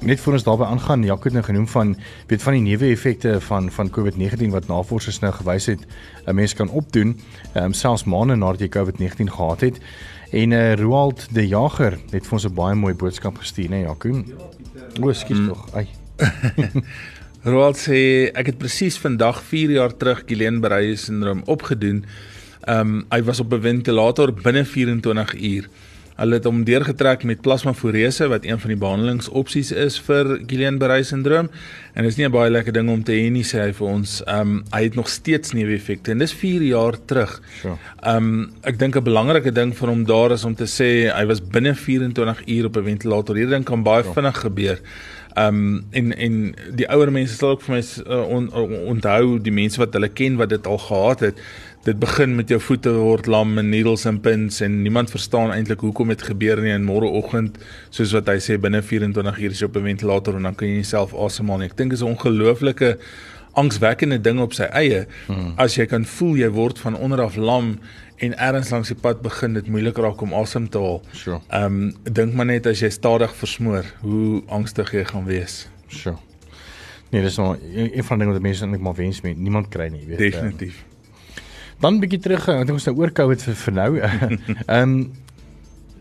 Net 0.00 0.20
voor 0.20 0.32
ons 0.32 0.42
daarby 0.42 0.64
aangaan, 0.64 1.02
Jacques 1.02 1.24
het 1.24 1.32
nou 1.32 1.44
genoem 1.44 1.66
van 1.68 1.96
weet 2.26 2.42
van 2.42 2.52
die 2.52 2.62
neeweffekte 2.62 3.40
van 3.40 3.70
van 3.70 3.90
COVID-19 3.90 4.54
wat 4.54 4.68
navorsers 4.68 5.18
nou 5.18 5.32
gewys 5.32 5.66
het 5.66 5.86
'n 6.26 6.34
mens 6.34 6.54
kan 6.54 6.70
opdoen, 6.70 7.20
um, 7.54 7.72
selfs 7.72 8.04
maande 8.04 8.36
nadat 8.36 8.60
jy 8.60 8.68
COVID-19 8.68 9.30
gehad 9.34 9.60
het. 9.60 9.80
En 10.30 10.50
uh, 10.50 10.74
Roald 10.74 11.26
de 11.34 11.48
Jager 11.48 11.98
het 12.10 12.26
vir 12.26 12.32
ons 12.32 12.46
'n 12.46 12.54
baie 12.54 12.74
mooi 12.74 12.94
boodskap 12.94 13.38
gestuur, 13.38 13.70
né, 13.70 13.82
Jacques? 13.82 14.22
O, 15.00 15.12
skus 15.12 15.46
tog. 15.48 15.66
Ai. 15.74 15.88
Roald 17.46 17.78
sê 17.78 18.32
ek 18.34 18.48
het 18.50 18.56
presies 18.58 18.96
vandag 18.98 19.38
4 19.46 19.70
jaar 19.76 19.92
terug 19.94 20.24
Guillain-Barré 20.26 20.96
syndroom 20.98 21.44
opgedoen. 21.46 22.02
Ehm 22.66 22.80
um, 22.80 23.04
hy 23.14 23.22
was 23.22 23.40
op 23.40 23.52
'n 23.54 23.62
ventilator 23.62 24.32
binne 24.34 24.64
24 24.64 25.34
uur. 25.34 25.68
Hulle 26.18 26.40
het 26.40 26.46
hom 26.48 26.64
deurgetrek 26.66 27.22
met 27.28 27.44
plasmaforese 27.44 28.26
wat 28.32 28.46
een 28.46 28.58
van 28.58 28.72
die 28.72 28.78
behandelingsopsies 28.80 29.70
is 29.70 29.98
vir 30.02 30.32
Guillain-Barré 30.50 31.04
syndroom 31.06 31.46
en 31.94 32.06
dit 32.06 32.10
is 32.10 32.18
nie 32.18 32.26
'n 32.26 32.32
baie 32.34 32.50
lekker 32.50 32.72
ding 32.72 32.88
om 32.90 33.02
te 33.04 33.12
hê 33.12 33.30
nie 33.30 33.44
sê 33.44 33.60
hy 33.66 33.72
vir 33.72 33.86
ons. 33.86 34.22
Ehm 34.26 34.40
um, 34.40 34.64
hy 34.72 34.82
het 34.82 34.94
nog 34.94 35.08
steeds 35.08 35.52
neeweffekte 35.52 36.10
en 36.10 36.18
dis 36.18 36.32
4 36.32 36.62
jaar 36.62 36.98
terug. 37.06 37.40
Ehm 38.02 38.16
um, 38.16 38.50
ek 38.62 38.78
dink 38.78 38.96
'n 38.96 39.04
belangrike 39.04 39.52
ding 39.52 39.72
vir 39.76 39.88
hom 39.88 40.04
daar 40.04 40.32
is 40.32 40.44
om 40.44 40.54
te 40.54 40.66
sê 40.66 41.12
hy 41.14 41.24
was 41.26 41.40
binne 41.40 41.74
24 41.74 42.46
uur 42.46 42.64
op 42.66 42.76
'n 42.76 42.84
ventilator. 42.84 43.36
Hierdie 43.36 43.54
ding 43.54 43.64
kan 43.64 43.82
baie 43.82 44.02
vinnig 44.02 44.40
gebeur. 44.40 44.78
Ehm 45.38 45.54
um, 45.54 45.84
en 45.90 46.16
en 46.16 46.54
die 46.74 46.88
ouer 46.88 47.12
mense 47.12 47.34
sal 47.36 47.50
ook 47.54 47.62
vir 47.62 47.74
my 47.74 47.82
uh, 48.06 48.28
on, 48.28 48.52
on, 48.52 48.72
onthou 48.94 49.38
die 49.38 49.52
mense 49.52 49.78
wat 49.78 49.92
hulle 49.94 50.08
ken 50.08 50.36
wat 50.36 50.48
dit 50.48 50.66
al 50.66 50.78
gehad 50.78 51.20
het. 51.20 51.42
Dit 51.86 51.98
begin 51.98 52.34
met 52.34 52.48
jou 52.50 52.58
voete 52.60 52.90
word 52.92 53.26
lam 53.30 53.58
en 53.58 53.68
needles 53.70 54.04
en 54.04 54.18
pins 54.20 54.60
en 54.60 54.82
niemand 54.82 55.10
verstaan 55.10 55.52
eintlik 55.54 55.80
hoekom 55.80 56.10
dit 56.12 56.22
gebeur 56.22 56.60
nie 56.62 56.74
en 56.74 56.84
môreoggend 56.84 57.56
soos 57.94 58.12
wat 58.16 58.28
hy 58.28 58.36
sê 58.42 58.58
binne 58.60 58.82
24 58.82 59.38
uur 59.38 59.54
is 59.54 59.62
jy 59.62 59.68
op 59.70 59.76
'n 59.76 59.86
ventilator 59.86 60.36
en 60.36 60.42
dan 60.42 60.54
kan 60.54 60.68
jy 60.68 60.82
jouself 60.82 61.14
asemhaal 61.14 61.58
nie. 61.58 61.68
Ek 61.70 61.76
dink 61.76 61.92
is 61.92 62.02
'n 62.02 62.14
ongelooflike 62.14 62.98
angswekkende 63.52 64.20
ding 64.20 64.40
op 64.40 64.52
sy 64.52 64.68
eie 64.76 65.06
hmm. 65.26 65.54
as 65.56 65.76
jy 65.78 65.86
kan 65.86 66.04
voel 66.04 66.36
jy 66.36 66.50
word 66.54 66.78
van 66.78 66.96
onder 66.96 67.22
af 67.22 67.36
lam 67.36 67.78
en 68.18 68.34
ergens 68.38 68.70
langs 68.70 68.88
die 68.88 68.98
pad 68.98 69.22
begin 69.22 69.54
dit 69.54 69.66
moeilik 69.70 69.98
raak 69.98 70.20
om 70.20 70.34
asem 70.34 70.68
te 70.68 70.78
haal. 70.78 71.02
Sure. 71.12 71.40
Ehm 71.48 71.64
um, 71.64 71.92
dink 72.02 72.34
maar 72.34 72.46
net 72.46 72.66
as 72.66 72.82
jy 72.82 72.90
stadig 72.90 73.34
versmoor, 73.34 73.84
hoe 74.00 74.42
angstig 74.48 74.92
jy 74.92 75.04
gaan 75.04 75.24
wees. 75.24 75.68
Sure. 75.86 76.16
Nee, 77.10 77.22
dis 77.22 77.38
nou 77.40 77.54
een 77.72 78.04
van 78.04 78.18
die 78.18 78.26
dinge 78.26 78.36
wat 78.36 78.42
mense 78.42 78.64
eintlik 78.66 78.82
maar 78.84 78.98
wens 78.98 79.22
met 79.24 79.38
niemand 79.38 79.70
kry 79.72 79.88
nie, 79.88 80.04
weet 80.06 80.18
jy. 80.18 80.30
Definitief. 80.30 80.82
Um, 80.82 80.97
dan 81.80 82.00
bietjie 82.00 82.20
terug, 82.20 82.48
ek 82.48 82.66
dink 82.66 82.78
ons 82.78 82.88
nou 82.90 82.96
oor 82.98 83.12
COVID 83.14 83.44
vir, 83.46 83.54
vir 83.54 83.74
nou. 83.74 83.90
Ehm 84.00 84.82
um, 84.82 84.98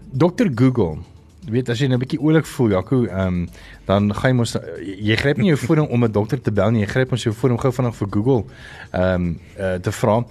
Dr 0.08 0.48
Google 0.56 1.04
weet 1.52 1.70
as 1.70 1.80
jy 1.80 1.88
nou 1.88 1.98
'n 1.98 2.04
bietjie 2.04 2.20
oulik 2.20 2.46
voel 2.46 2.72
Jaco, 2.76 3.04
ehm 3.06 3.28
um, 3.28 3.50
dan 3.86 4.14
gaan 4.14 4.32
jy 4.32 4.38
mos 4.38 4.58
jy 4.84 5.16
gryp 5.16 5.38
nie 5.38 5.52
jou 5.54 5.60
foon 5.60 5.88
om 5.88 6.04
'n 6.04 6.12
dokter 6.12 6.42
te 6.42 6.52
bel 6.52 6.72
nie, 6.72 6.82
jy 6.82 6.92
gryp 6.92 7.12
ons 7.12 7.24
jou 7.24 7.34
foon 7.34 7.52
om 7.52 7.58
gou 7.58 7.72
vinnig 7.72 7.96
vir 7.96 8.10
Google 8.12 8.44
ehm 8.92 9.14
um, 9.14 9.40
uh, 9.60 9.76
te 9.76 9.92
vra. 9.92 10.26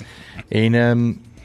En 0.49 0.75
ehm 0.75 0.99
um, 0.99 1.17
Eh, 1.17 1.36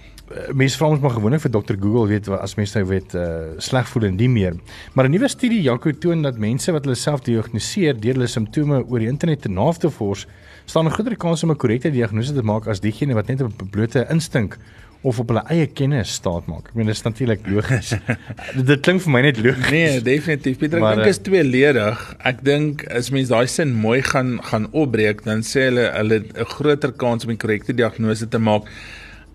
mense 0.53 0.77
vra 0.77 0.89
ons 0.93 1.01
maar 1.03 1.15
gewoonlik 1.15 1.43
vir 1.43 1.51
dokter 1.51 1.77
Google 1.79 2.07
weet 2.11 2.29
as 2.35 2.55
mense 2.59 2.77
nou 2.77 2.88
weet 2.89 3.15
uh, 3.15 3.23
sleg 3.57 3.88
voel 3.91 4.09
en 4.09 4.15
nie 4.19 4.29
meer. 4.29 4.55
Maar 4.93 5.09
'n 5.09 5.11
nuwe 5.11 5.27
studie 5.27 5.61
Jaco 5.61 5.91
toon 5.91 6.21
dat 6.21 6.38
mense 6.38 6.71
wat 6.71 6.85
hulle 6.85 6.95
self 6.95 7.21
diagnoseer 7.21 8.00
deur 8.00 8.13
hulle 8.13 8.27
simptome 8.27 8.83
oor 8.88 9.00
die 9.00 9.07
internet 9.07 9.41
te 9.41 9.50
navors, 9.50 10.27
staan 10.65 10.85
'n 10.85 10.91
groter 10.91 11.17
kans 11.17 11.43
om 11.43 11.51
'n 11.51 11.57
korrekte 11.57 11.91
diagnose 11.91 12.33
te 12.33 12.43
maak 12.43 12.67
as 12.67 12.79
diegene 12.79 13.13
wat 13.13 13.27
net 13.27 13.41
op 13.41 13.61
'n 13.61 13.69
blote 13.69 14.07
instink 14.09 14.57
of 15.01 15.19
op 15.19 15.31
hulle 15.33 15.41
eie 15.50 15.65
kennis 15.67 16.13
staat 16.13 16.45
maak. 16.45 16.67
Ek 16.69 16.75
meen 16.77 16.85
dis 16.85 17.01
natuurlik 17.01 17.47
logies. 17.50 17.89
dit, 18.55 18.65
dit 18.67 18.81
klink 18.85 19.01
vir 19.01 19.11
my 19.11 19.21
net 19.21 19.38
logies. 19.41 19.71
Nee, 19.71 20.01
definitief. 20.05 20.59
Pieter, 20.61 20.77
ek 20.77 20.85
dink 20.85 21.01
Maar, 21.01 21.07
is 21.07 21.21
tweeledig. 21.25 22.03
Ek 22.19 22.43
dink 22.45 22.85
as 22.85 23.09
mens 23.09 23.29
daai 23.33 23.47
sin 23.47 23.73
mooi 23.73 24.01
gaan 24.05 24.38
gaan 24.43 24.67
opbreek, 24.71 25.23
dan 25.23 25.41
sê 25.41 25.69
hulle 25.69 25.88
hulle 25.95 26.21
'n 26.21 26.45
groter 26.45 26.91
kans 26.91 27.25
om 27.25 27.33
die 27.33 27.41
korrekte 27.41 27.73
diagnose 27.73 28.27
te 28.29 28.38
maak 28.38 28.69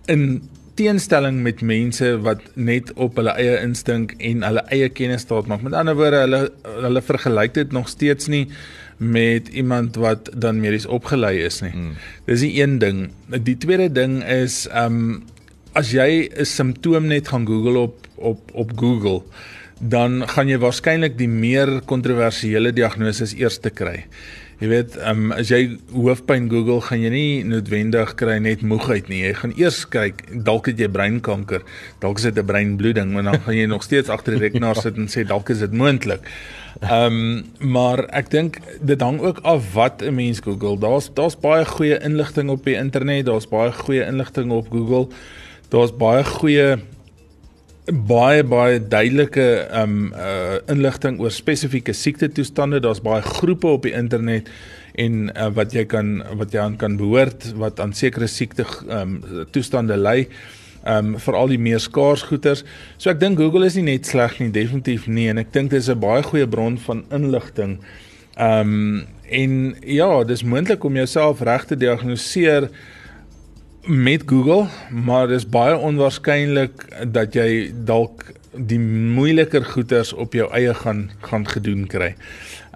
in 0.06 0.42
teenstelling 0.76 1.40
met 1.42 1.62
mense 1.64 2.08
wat 2.24 2.42
net 2.54 2.92
op 3.00 3.16
hulle 3.20 3.34
eie 3.40 3.58
instink 3.64 4.14
en 4.18 4.44
hulle 4.46 4.64
eie 4.74 4.88
kennis 4.92 5.24
staat 5.26 5.48
maak. 5.50 5.64
Met 5.64 5.76
ander 5.78 5.96
woorde, 5.98 6.24
hulle 6.26 6.42
hulle 6.86 7.02
vergelyk 7.02 7.54
dit 7.56 7.72
nog 7.72 7.88
steeds 7.92 8.28
nie 8.32 8.46
met 8.96 9.48
iemand 9.48 9.96
wat 10.00 10.30
dan 10.32 10.60
medies 10.60 10.86
opgelei 10.86 11.38
is 11.44 11.60
nie. 11.64 11.72
Hmm. 11.72 11.96
Dis 12.28 12.44
die 12.44 12.54
een 12.60 12.78
ding. 12.80 13.06
Die 13.28 13.56
tweede 13.60 13.90
ding 13.92 14.22
is 14.24 14.64
ehm 14.72 15.00
um, 15.00 15.24
as 15.76 15.90
jy 15.92 16.28
'n 16.32 16.44
simptoom 16.48 17.06
net 17.06 17.28
gaan 17.28 17.46
Google 17.46 17.78
op 17.78 18.06
op 18.16 18.50
op 18.52 18.70
Google, 18.80 19.22
dan 19.80 20.28
gaan 20.28 20.48
jy 20.48 20.58
waarskynlik 20.58 21.18
die 21.18 21.28
meer 21.28 21.80
kontroversiële 21.84 22.72
diagnose 22.72 23.28
eers 23.36 23.58
te 23.60 23.70
kry. 23.70 24.06
Jy 24.56 24.68
weet, 24.70 24.94
um, 25.04 25.34
as 25.36 25.50
jy 25.52 25.76
hoofpyn 25.92 26.46
Google, 26.48 26.80
gaan 26.80 27.02
jy 27.02 27.10
nie 27.12 27.32
noodwendig 27.44 28.14
kry 28.16 28.38
net 28.40 28.62
moegheid 28.64 29.10
nie. 29.12 29.18
Jy 29.26 29.32
gaan 29.36 29.52
eers 29.60 29.82
kyk, 29.92 30.22
dalk 30.46 30.70
het 30.70 30.80
jy 30.80 30.88
breinkanker, 30.88 31.60
dalk 32.00 32.22
is 32.22 32.24
dit 32.24 32.38
'n 32.40 32.46
breinbloeding, 32.48 33.12
en 33.18 33.28
dan 33.28 33.40
gaan 33.44 33.54
jy 33.54 33.66
nog 33.66 33.84
steeds 33.84 34.08
agter 34.08 34.32
die 34.32 34.48
rekenaar 34.48 34.80
sit 34.80 34.96
en 34.96 35.12
sê 35.12 35.26
dalk 35.28 35.50
is 35.50 35.60
dit 35.60 35.72
moontlik. 35.72 36.24
Ehm 36.80 37.12
um, 37.12 37.44
maar 37.60 38.04
ek 38.08 38.30
dink 38.30 38.60
dit 38.80 39.00
hang 39.00 39.20
ook 39.20 39.44
af 39.44 39.74
wat 39.74 40.02
'n 40.02 40.14
mens 40.14 40.40
Google. 40.40 40.78
Daar's 40.78 41.10
daar's 41.12 41.36
baie 41.36 41.64
goeie 41.64 42.00
inligting 42.00 42.48
op 42.48 42.64
die 42.64 42.76
internet, 42.76 43.26
daar's 43.26 43.48
baie 43.48 43.72
goeie 43.72 44.06
inligting 44.06 44.50
op 44.50 44.68
Google. 44.70 45.08
Daar's 45.68 45.96
baie 45.96 46.24
goeie 46.24 46.78
baie 47.86 48.42
baie 48.42 48.80
duidelike 48.82 49.68
um 49.70 50.12
uh 50.14 50.58
inligting 50.72 51.20
oor 51.22 51.30
spesifieke 51.30 51.94
siekte 51.94 52.28
toestande. 52.28 52.80
Daar's 52.80 53.00
baie 53.00 53.22
groepe 53.22 53.66
op 53.66 53.86
die 53.86 53.94
internet 53.94 54.50
en 54.96 55.28
uh, 55.36 55.50
wat 55.54 55.74
jy 55.76 55.84
kan 55.84 56.22
wat 56.38 56.52
jy 56.52 56.60
aan 56.60 56.76
kan 56.80 56.96
behoort 56.96 57.52
wat 57.60 57.80
aan 57.80 57.92
sekere 57.94 58.26
siekte 58.26 58.66
um 58.90 59.20
toestande 59.52 59.96
lei. 59.96 60.26
Um 60.86 61.14
veral 61.18 61.50
die 61.54 61.58
meer 61.58 61.80
skaars 61.82 62.26
goeters. 62.26 62.64
So 62.98 63.10
ek 63.10 63.20
dink 63.20 63.38
Google 63.38 63.66
is 63.66 63.78
nie 63.78 63.86
net 63.86 64.06
sleg 64.06 64.40
nie, 64.40 64.50
definitief 64.50 65.06
nie 65.06 65.28
en 65.30 65.38
ek 65.38 65.52
dink 65.54 65.70
dit 65.70 65.78
is 65.78 65.90
'n 65.90 66.00
baie 66.00 66.22
goeie 66.22 66.46
bron 66.46 66.78
van 66.78 67.04
inligting. 67.10 67.78
Um 68.36 69.06
en 69.30 69.76
ja, 69.82 70.24
dis 70.24 70.42
moontlik 70.42 70.84
om 70.84 70.94
jouself 70.94 71.40
reg 71.40 71.64
te 71.66 71.76
diagnoseer 71.76 72.70
met 73.86 74.22
Google, 74.26 74.66
maar 74.90 75.28
dis 75.28 75.46
baie 75.48 75.76
onwaarskynlik 75.78 76.84
dat 77.12 77.34
jy 77.34 77.70
dalk 77.86 78.24
die 78.56 78.80
moeiliker 78.80 79.64
goeters 79.64 80.12
op 80.12 80.34
jou 80.34 80.48
eie 80.54 80.74
gaan 80.74 81.10
gaan 81.20 81.46
gedoen 81.48 81.86
kry. 81.86 82.14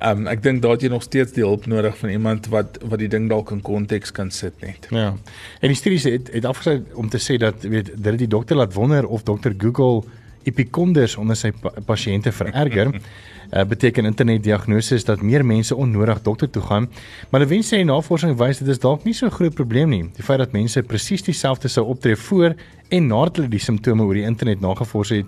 Um 0.04 0.28
ek 0.30 0.42
dink 0.44 0.62
daar 0.62 0.76
het 0.76 0.84
jy 0.84 0.90
nog 0.92 1.02
steeds 1.02 1.34
die 1.36 1.44
hulp 1.44 1.66
nodig 1.66 1.96
van 1.98 2.12
iemand 2.12 2.46
wat 2.52 2.78
wat 2.82 3.02
die 3.02 3.10
ding 3.10 3.28
dalk 3.28 3.50
in 3.50 3.62
konteks 3.64 4.12
kan 4.12 4.30
sit 4.30 4.54
net. 4.60 4.86
Ja. 4.90 5.14
En 5.60 5.72
die 5.72 5.78
studies 5.78 6.06
het 6.08 6.30
het 6.32 6.46
afgesê 6.46 6.78
om 6.94 7.08
te 7.08 7.20
sê 7.20 7.36
dat 7.40 7.62
weet 7.62 7.92
dit 7.96 8.18
die 8.18 8.30
dokter 8.30 8.56
laat 8.56 8.74
wonder 8.74 9.06
of 9.06 9.26
dokter 9.28 9.54
Google 9.58 10.04
epikonders 10.48 11.16
onder 11.16 11.36
sy 11.36 11.50
pa 11.52 11.72
pasiënte 11.86 12.32
vererger. 12.32 12.94
uh, 12.94 13.64
beteken 13.72 14.04
internetdiagnose 14.04 15.04
dat 15.04 15.22
meer 15.22 15.44
mense 15.44 15.74
onnodig 15.74 16.22
dokter 16.22 16.50
toe 16.50 16.62
gaan. 16.62 16.88
Maar 17.30 17.48
wense 17.48 17.76
en 17.76 17.86
navorsing 17.86 18.36
wys 18.38 18.58
dit 18.58 18.68
is 18.68 18.78
dalk 18.78 19.04
nie 19.04 19.14
so 19.14 19.26
'n 19.26 19.30
groot 19.30 19.54
probleem 19.54 19.88
nie. 19.88 20.04
Die 20.14 20.24
feit 20.24 20.38
dat 20.38 20.52
mense 20.52 20.82
presies 20.82 21.22
dieselfde 21.22 21.68
sou 21.68 21.86
optree 21.86 22.16
voor 22.16 22.54
en 22.88 23.06
nadat 23.06 23.36
hulle 23.36 23.48
die 23.48 23.58
simptome 23.58 24.02
oor 24.02 24.14
die 24.14 24.26
internet 24.26 24.60
nagevors 24.60 25.08
het, 25.08 25.26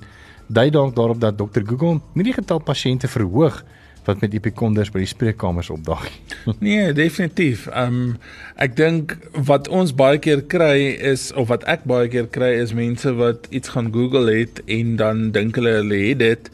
dui 0.48 0.70
dalk 0.70 0.94
daarop 0.94 1.20
dat 1.20 1.38
dokter 1.38 1.62
Google 1.66 2.00
nie 2.14 2.24
die 2.24 2.32
getal 2.32 2.58
pasiënte 2.58 3.08
verhoog 3.08 3.64
wat 4.04 4.20
met 4.20 4.34
epikonders 4.34 4.90
by 4.90 5.04
die 5.04 5.10
spreekkamers 5.10 5.70
opdag. 5.70 6.08
Nee, 6.64 6.92
definitief. 6.96 7.68
Um 7.76 8.16
ek 8.60 8.76
dink 8.78 9.16
wat 9.48 9.70
ons 9.70 9.94
baie 9.94 10.18
keer 10.22 10.42
kry 10.50 10.94
is 11.12 11.30
of 11.38 11.50
wat 11.52 11.66
ek 11.70 11.86
baie 11.88 12.10
keer 12.10 12.28
kry 12.32 12.52
is 12.60 12.74
mense 12.76 13.14
wat 13.18 13.46
iets 13.50 13.74
gaan 13.74 13.92
Google 13.94 14.30
het 14.32 14.62
en 14.66 14.96
dan 15.00 15.28
dink 15.34 15.58
hulle 15.58 15.78
hulle 15.80 16.00
het 16.08 16.22
dit 16.22 16.50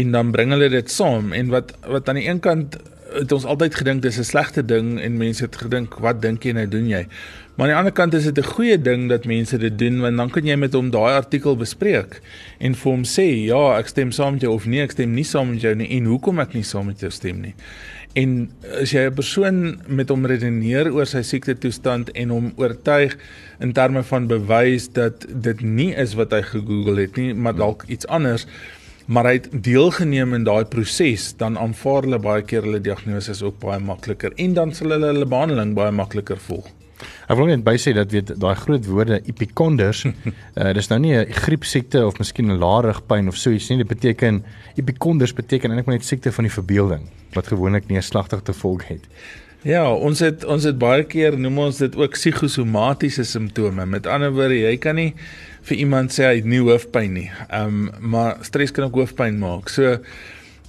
en 0.00 0.14
dan 0.14 0.30
bring 0.34 0.54
hulle 0.54 0.70
dit 0.70 0.90
saam 0.90 1.32
en 1.34 1.50
wat 1.54 1.72
wat 1.86 2.08
aan 2.08 2.18
die 2.20 2.28
een 2.28 2.42
kant 2.42 2.78
het 3.12 3.32
ons 3.32 3.44
altyd 3.44 3.74
gedink 3.74 4.02
dis 4.02 4.18
'n 4.18 4.24
slegte 4.24 4.64
ding 4.64 5.00
en 5.00 5.16
mense 5.16 5.44
het 5.44 5.56
gedink 5.56 5.94
wat 5.98 6.22
dink 6.22 6.44
jy 6.44 6.52
nou 6.52 6.66
doen 6.68 6.88
jy? 6.88 7.06
Maar 7.56 7.66
aan 7.66 7.72
die 7.72 7.78
ander 7.78 7.92
kant 7.92 8.14
is 8.14 8.24
dit 8.24 8.38
'n 8.38 8.52
goeie 8.54 8.80
ding 8.80 9.08
dat 9.08 9.24
mense 9.24 9.58
dit 9.58 9.78
doen 9.78 10.00
want 10.00 10.16
dan 10.16 10.30
kan 10.30 10.46
jy 10.46 10.56
met 10.56 10.72
hom 10.72 10.90
daai 10.90 11.14
artikel 11.14 11.56
bespreek 11.56 12.20
en 12.58 12.74
vir 12.74 12.90
hom 12.92 13.02
sê 13.04 13.44
ja 13.44 13.78
ek 13.78 13.88
stem 13.88 14.12
saam 14.12 14.32
met 14.32 14.42
jou 14.42 14.52
of 14.52 14.66
nee 14.66 14.82
ek 14.82 14.90
stem 14.90 15.14
nie 15.14 15.24
saam 15.24 15.50
met 15.50 15.60
jou 15.60 15.74
nie 15.74 15.88
en 15.88 16.04
hoekom 16.04 16.38
ek 16.38 16.54
nie 16.54 16.62
saam 16.62 16.86
met 16.86 17.00
jou 17.00 17.10
stem 17.10 17.40
nie. 17.40 17.54
En 18.14 18.50
as 18.80 18.90
jy 18.90 19.06
'n 19.06 19.14
persoon 19.14 19.80
met 19.86 20.08
hom 20.08 20.26
redeneer 20.26 20.92
oor 20.92 21.06
sy 21.06 21.22
siekte 21.22 21.58
toestand 21.58 22.10
en 22.10 22.28
hom 22.28 22.52
oortuig 22.56 23.16
in 23.60 23.72
terme 23.72 24.02
van 24.02 24.26
bewys 24.26 24.92
dat 24.92 25.26
dit 25.28 25.60
nie 25.60 25.94
is 25.94 26.14
wat 26.14 26.32
hy 26.32 26.42
gegoogel 26.42 26.96
het 26.96 27.16
nie 27.16 27.34
maar 27.34 27.54
dalk 27.54 27.84
iets 27.88 28.06
anders 28.06 28.46
maar 29.10 29.26
hy 29.26 29.38
het 29.40 29.48
deelgeneem 29.66 30.36
in 30.38 30.44
daai 30.46 30.64
proses, 30.70 31.32
dan 31.38 31.58
aanvaar 31.58 32.06
hulle 32.06 32.20
baie 32.22 32.44
keer 32.46 32.62
hulle 32.66 32.80
diagnose 32.82 33.34
ook 33.44 33.58
baie 33.62 33.80
makliker 33.82 34.36
en 34.38 34.54
dan 34.54 34.74
sal 34.76 34.94
hulle 34.94 35.10
hulle 35.10 35.26
behandeling 35.26 35.74
baie 35.74 35.90
makliker 35.94 36.38
volg. 36.46 36.68
Ek 37.00 37.38
wil 37.38 37.48
net 37.48 37.64
bysê 37.64 37.94
dat 37.96 38.12
weet 38.12 38.34
daai 38.38 38.54
groot 38.60 38.86
woorde 38.86 39.20
epikonders, 39.24 40.04
uh, 40.06 40.70
dis 40.78 40.90
nou 40.92 41.00
nie 41.02 41.14
'n 41.16 41.32
griepsiekte 41.32 42.04
of 42.06 42.18
miskien 42.18 42.52
'n 42.52 42.60
laarigpyn 42.60 43.28
of 43.28 43.36
so 43.36 43.50
iets 43.50 43.70
nie. 43.70 43.78
Dit 43.78 43.88
beteken 43.88 44.44
epikonders 44.76 45.34
beteken 45.34 45.70
eintlik 45.70 45.86
net 45.86 46.04
siekte 46.04 46.32
van 46.32 46.44
die 46.44 46.52
verbeelding 46.52 47.08
wat 47.34 47.46
gewoonlik 47.46 47.88
nie 47.88 47.98
'n 47.98 48.02
slagtige 48.02 48.42
gevolg 48.44 48.88
het. 48.88 49.08
Ja, 49.60 49.82
ons 49.92 50.22
het 50.24 50.44
ons 50.48 50.64
het 50.64 50.78
baie 50.80 51.02
keer 51.04 51.34
noem 51.36 51.58
ons 51.66 51.78
dit 51.82 51.96
ook 52.00 52.14
psigosomatiese 52.16 53.26
simptome. 53.28 53.84
Met 53.84 54.06
ander 54.08 54.32
woorde, 54.32 54.56
jy 54.56 54.78
kan 54.80 54.96
nie 54.96 55.10
vir 55.68 55.82
iemand 55.82 56.14
sê 56.16 56.24
hy 56.24 56.38
het 56.38 56.48
nie 56.48 56.62
hoofpyn 56.64 57.12
nie. 57.18 57.26
Ehm 57.50 57.90
um, 57.90 58.08
maar 58.14 58.40
stres 58.46 58.72
kan 58.72 58.86
ook 58.88 58.96
hoofpyn 59.02 59.36
maak. 59.42 59.68
So 59.68 59.98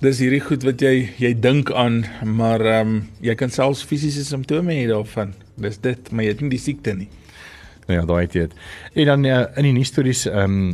dis 0.04 0.20
hierdie 0.20 0.42
goed 0.44 0.68
wat 0.68 0.84
jy 0.84 1.08
jy 1.22 1.32
dink 1.40 1.72
aan, 1.72 2.02
maar 2.28 2.60
ehm 2.60 2.92
um, 2.98 3.00
jy 3.24 3.38
kan 3.40 3.54
selfs 3.54 3.86
fisiese 3.88 4.26
simptome 4.28 4.76
hê 4.76 4.84
daarvan. 4.92 5.32
Dis 5.56 5.80
dit, 5.80 6.12
maar 6.12 6.28
jy 6.28 6.36
het 6.36 6.44
nie 6.44 6.52
die 6.58 6.64
siekte 6.68 6.98
nie. 6.98 7.08
Nou 7.88 7.96
ja, 8.02 8.06
daai 8.10 8.26
het 8.26 8.36
jy. 8.36 8.48
En 8.92 9.14
dan 9.14 9.26
uh, 9.26 9.44
in 9.56 9.72
die 9.72 9.78
nuusstories 9.80 10.28
ehm 10.28 10.64
um, 10.68 10.72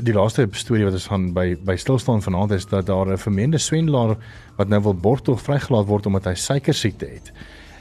die 0.00 0.14
laaste 0.14 0.48
storie 0.52 0.84
wat 0.84 0.96
ons 0.98 1.08
van 1.10 1.32
by 1.32 1.56
by 1.64 1.76
stilstaan 1.76 2.22
vanaand 2.22 2.54
is 2.56 2.66
dat 2.66 2.86
daar 2.86 3.12
'n 3.12 3.18
vermeende 3.18 3.58
swendelaar 3.58 4.16
wat 4.56 4.68
nou 4.68 4.82
wil 4.82 4.94
borgtog 4.94 5.42
vrygelaat 5.42 5.86
word 5.86 6.06
omdat 6.06 6.24
hy 6.24 6.34
suiker 6.34 6.74
siekte 6.74 7.06
het. 7.06 7.32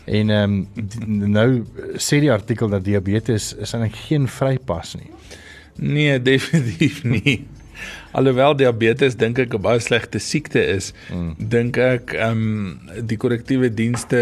En 0.06 0.30
ehm 0.30 0.66
um, 1.08 1.32
nou 1.32 1.64
sê 1.96 2.20
die 2.20 2.32
artikel 2.32 2.70
dat 2.70 2.84
diabetes 2.84 3.56
is 3.56 3.74
eintlik 3.74 3.96
geen 3.96 4.28
vrypas 4.28 4.96
nie. 4.96 5.12
Nee, 5.76 6.22
definitief 6.22 7.04
nie. 7.04 7.48
Alhoewel 8.12 8.56
diabetes 8.60 9.16
dink 9.16 9.40
ek 9.40 9.54
'n 9.56 9.62
baie 9.62 9.80
slegte 9.80 10.20
siekte 10.20 10.62
is, 10.74 10.92
mm. 11.14 11.36
dink 11.38 11.78
ek 11.78 12.14
ehm 12.14 12.42
um, 12.42 13.06
die 13.08 13.18
korrektiewe 13.18 13.70
dienste 13.74 14.22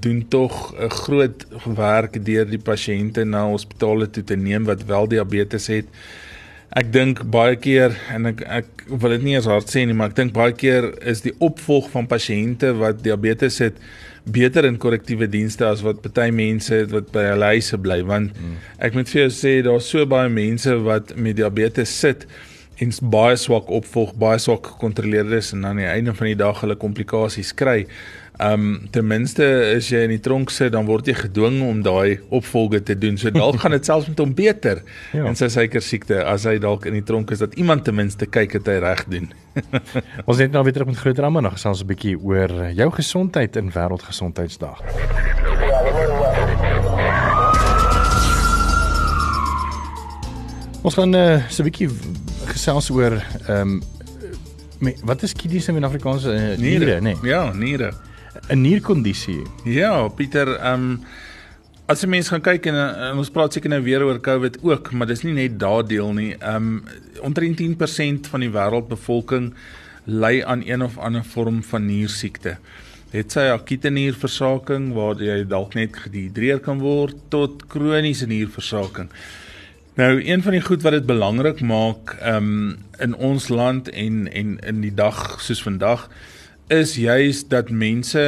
doen 0.00 0.24
tog 0.28 0.74
'n 0.74 0.90
groot 0.90 1.46
werk 1.76 2.24
deur 2.24 2.48
die 2.50 2.64
pasiënte 2.70 3.24
na 3.24 3.46
hospitale 3.46 4.10
toe 4.10 4.24
te 4.24 4.36
neem 4.36 4.64
wat 4.64 4.84
wel 4.84 5.08
diabetes 5.08 5.66
het. 5.66 5.86
Ek 6.78 6.92
dink 6.94 7.24
baie 7.34 7.56
keer 7.58 7.96
en 8.14 8.28
ek 8.30 8.44
ek 8.46 8.84
wil 8.90 9.16
dit 9.16 9.24
nie 9.26 9.34
eens 9.34 9.48
hard 9.50 9.70
sê 9.70 9.82
nie, 9.86 9.96
maar 9.96 10.12
ek 10.12 10.20
dink 10.20 10.34
baie 10.36 10.54
keer 10.54 10.92
is 11.10 11.24
die 11.24 11.34
opvolg 11.42 11.88
van 11.90 12.06
pasiënte 12.10 12.70
wat 12.78 13.02
diabetes 13.02 13.58
het 13.62 13.80
beter 14.30 14.68
in 14.68 14.78
korrektiewe 14.78 15.26
dienste 15.30 15.66
as 15.66 15.82
wat 15.82 16.02
party 16.04 16.28
mense 16.34 16.70
het 16.74 16.92
wat 16.94 17.08
by 17.14 17.24
hulle 17.32 17.48
huise 17.56 17.78
bly 17.80 18.02
want 18.06 18.36
mm. 18.36 18.56
ek 18.86 18.94
moet 18.94 19.10
vir 19.10 19.22
jou 19.22 19.32
sê 19.34 19.54
daar's 19.66 19.88
so 19.90 20.04
baie 20.06 20.28
mense 20.30 20.74
wat 20.84 21.14
met 21.16 21.38
diabetes 21.40 21.94
sit 22.04 22.26
en 22.80 22.92
baie 23.12 23.36
swak 23.36 23.68
opvolg, 23.76 24.14
baie 24.16 24.38
swak 24.40 24.72
gekontroleer 24.74 25.28
is 25.36 25.52
en 25.56 25.66
aan 25.68 25.82
die 25.82 25.88
einde 25.88 26.14
van 26.16 26.30
die 26.30 26.38
dag 26.38 26.62
hulle 26.62 26.78
komplikasies 26.80 27.52
kry. 27.56 27.82
Um 28.40 28.88
ten 28.90 29.04
minste 29.04 29.44
as 29.76 29.90
jy 29.92 30.06
in 30.06 30.14
die 30.14 30.20
tronk 30.24 30.48
sit, 30.54 30.72
dan 30.72 30.86
word 30.88 31.10
jy 31.10 31.14
gedwing 31.18 31.58
om 31.66 31.82
daai 31.84 32.22
opvolge 32.32 32.80
te 32.88 32.96
doen. 32.96 33.18
So 33.20 33.28
dalk 33.34 33.60
gaan 33.60 33.74
dit 33.76 33.84
selfs 33.84 34.08
met 34.08 34.22
hom 34.22 34.32
beter 34.36 34.80
ja. 35.16 35.26
in 35.28 35.36
sy 35.36 35.50
suiker 35.52 35.84
siekte 35.84 36.22
as 36.24 36.46
hy 36.48 36.56
dalk 36.62 36.88
in 36.88 36.96
die 36.96 37.04
tronk 37.04 37.34
is 37.34 37.44
dat 37.44 37.58
iemand 37.60 37.84
ten 37.84 37.98
minste 37.98 38.24
kyk 38.24 38.56
dat 38.56 38.72
hy 38.72 38.78
reg 38.80 39.04
doen. 39.12 39.28
ons 40.28 40.40
net 40.40 40.54
nou 40.54 40.64
weer 40.64 40.72
terug 40.72 40.88
met 40.88 41.02
groot 41.02 41.18
drama 41.20 41.44
nog 41.44 41.58
gesels 41.58 41.84
'n 41.84 41.90
bietjie 41.92 42.16
oor 42.16 42.72
jou 42.72 42.90
gesondheid 42.96 43.60
in 43.60 43.72
wêreldgesondheidsdag. 43.76 44.80
Ons 50.80 50.94
gaan 50.96 51.12
uh, 51.14 51.44
so 51.52 51.60
'n 51.60 51.68
bietjie 51.68 51.90
gesels 52.56 52.88
oor 52.90 53.20
ehm 53.46 53.80
um, 54.80 54.94
wat 55.04 55.22
is 55.22 55.34
kiddies 55.36 55.68
in 55.68 55.84
Afrikaans 55.84 56.24
uh, 56.24 56.56
niere, 56.56 57.00
nê? 57.04 57.12
Nee. 57.12 57.28
Ja, 57.28 57.52
niere. 57.52 57.92
'n 58.50 58.60
Nierkondisie. 58.60 59.42
Ja, 59.64 60.08
Pieter, 60.08 60.56
ehm 60.56 60.74
um, 60.74 61.00
as 61.86 62.02
'n 62.02 62.08
mens 62.08 62.28
gaan 62.28 62.40
kyk 62.42 62.66
en, 62.66 62.74
en 62.74 63.16
ons 63.16 63.30
praat 63.30 63.52
seker 63.52 63.70
nou 63.70 63.82
weer 63.82 64.02
oor 64.02 64.20
COVID 64.20 64.58
ook, 64.62 64.92
maar 64.92 65.06
dis 65.06 65.22
nie 65.22 65.32
net 65.32 65.58
daardie 65.58 65.96
deel 65.96 66.12
nie. 66.12 66.34
Ehm 66.38 66.56
um, 66.56 66.84
omtrent 67.22 67.60
10% 67.60 68.30
van 68.30 68.40
die 68.40 68.50
wêreldbevolking 68.50 69.52
ly 70.04 70.42
aan 70.42 70.62
een 70.66 70.82
of 70.82 70.98
ander 70.98 71.24
vorm 71.24 71.62
van 71.62 71.86
niersiekte. 71.86 72.56
Dit 73.10 73.32
sê 73.34 73.50
akute 73.50 73.90
nierversaking 73.90 74.92
waar 74.94 75.18
jy 75.22 75.44
dalk 75.44 75.74
net 75.74 75.96
gedihidreer 75.96 76.60
kan 76.60 76.78
word 76.78 77.16
tot 77.28 77.66
kroniese 77.66 78.26
nierversaking. 78.26 79.10
Nou 79.94 80.22
een 80.24 80.42
van 80.42 80.52
die 80.52 80.62
goed 80.62 80.82
wat 80.82 80.92
dit 80.92 81.06
belangrik 81.06 81.60
maak 81.60 82.16
um 82.26 82.78
in 82.98 83.14
ons 83.14 83.48
land 83.48 83.90
en 83.90 84.26
en 84.32 84.58
in 84.58 84.80
die 84.80 84.94
dag 84.94 85.40
soos 85.40 85.62
vandag 85.62 86.08
is 86.70 86.94
juis 86.94 87.42
dat 87.50 87.70
mense 87.70 88.22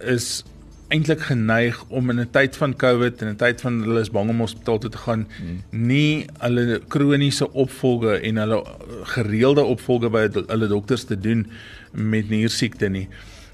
is 0.00 0.44
eintlik 0.92 1.20
geneig 1.24 1.76
om 1.88 2.10
in 2.10 2.20
'n 2.20 2.30
tyd 2.30 2.56
van 2.56 2.76
COVID 2.76 3.22
en 3.22 3.28
'n 3.28 3.36
tyd 3.36 3.60
van 3.60 3.80
hulle 3.82 4.00
is 4.00 4.10
bang 4.10 4.30
om 4.30 4.40
hospitaal 4.40 4.78
toe 4.78 4.90
te 4.90 4.98
gaan 4.98 5.26
hmm. 5.36 5.62
nie 5.70 6.26
hulle 6.38 6.80
kroniese 6.88 7.52
opvolge 7.52 8.16
en 8.20 8.36
hulle 8.36 8.64
gereelde 9.02 9.64
opvolge 9.64 10.10
by 10.10 10.28
hulle 10.46 10.68
dokters 10.68 11.04
te 11.04 11.20
doen 11.20 11.46
met 11.92 12.28
niersiekte 12.28 12.88
nie. 12.88 13.08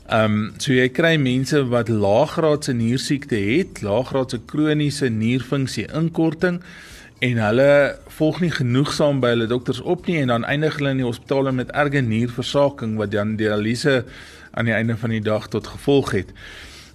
Ehm 0.08 0.24
um, 0.24 0.52
so 0.58 0.72
jy 0.72 0.88
kry 0.88 1.16
mense 1.16 1.64
wat 1.68 1.88
laaggraadse 1.88 2.72
niersiekte 2.72 3.36
het, 3.36 3.82
laaggraadse 3.82 4.38
kroniese 4.46 5.08
nierfunksie 5.08 5.86
inkorting 5.94 6.62
en 7.18 7.38
hulle 7.42 7.98
volg 8.18 8.40
nie 8.40 8.50
genoegsaam 8.54 9.20
by 9.22 9.32
hulle 9.34 9.48
dokters 9.50 9.80
op 9.80 10.06
nie 10.06 10.20
en 10.22 10.32
dan 10.32 10.46
eindig 10.46 10.78
hulle 10.78 10.94
in 10.94 11.02
die 11.02 11.06
hospitaal 11.06 11.50
met 11.52 11.72
erge 11.74 12.02
nierversaking 12.04 12.96
wat 13.00 13.12
dan 13.14 13.36
dialyse 13.40 14.04
aan 14.52 14.70
die 14.70 14.74
einde 14.74 14.96
van 14.96 15.14
die 15.14 15.22
dag 15.22 15.48
tot 15.48 15.66
gevolg 15.66 16.12
het. 16.14 16.30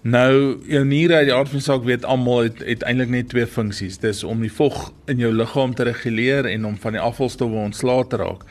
Nou 0.03 0.59
jou 0.67 0.83
niere 0.85 1.21
uit 1.21 1.29
die 1.29 1.35
aard 1.35 1.51
van 1.51 1.59
die 1.59 1.65
saak 1.65 1.83
weet 1.87 2.05
almal 2.05 2.47
het, 2.47 2.63
het 2.67 2.83
eintlik 2.83 3.11
net 3.11 3.29
twee 3.31 3.47
funksies. 3.47 3.99
Dis 4.03 4.23
om 4.23 4.41
die 4.43 4.51
vog 4.51 4.91
in 5.11 5.19
jou 5.23 5.31
liggaam 5.31 5.75
te 5.75 5.87
reguleer 5.87 6.47
en 6.51 6.65
om 6.71 6.79
van 6.79 6.95
die 6.97 7.03
afvalstowwe 7.03 7.67
ontslae 7.69 8.07
te 8.07 8.19
raak 8.23 8.47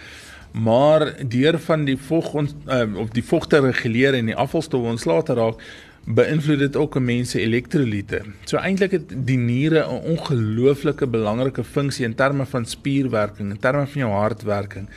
maar 0.53 1.15
deur 1.29 1.59
van 1.59 1.85
die 1.85 1.97
vog 1.97 2.35
ons 2.35 2.53
uh, 2.69 2.85
of 3.01 3.09
die 3.17 3.25
vog 3.25 3.47
te 3.49 3.61
reguleer 3.61 4.15
en 4.15 4.29
die 4.29 4.37
afvalstowwe 4.37 4.93
ontslae 4.93 5.23
te 5.25 5.37
raak 5.39 5.63
beïnvloed 6.05 6.59
dit 6.59 6.77
ook 6.77 6.97
'n 6.97 7.05
mens 7.05 7.31
se 7.31 7.41
elektrolyte. 7.41 8.23
So 8.45 8.57
eintlik 8.57 8.91
het 8.91 9.27
die 9.27 9.37
niere 9.39 9.85
'n 9.87 10.03
ongelooflike 10.17 11.07
belangrike 11.07 11.65
funksie 11.65 12.05
in 12.05 12.15
terme 12.15 12.47
van 12.47 12.67
spierwerking, 12.67 13.51
in 13.51 13.59
terme 13.59 13.87
van 13.87 14.01
jou 14.01 14.13
hartwerking. 14.13 14.89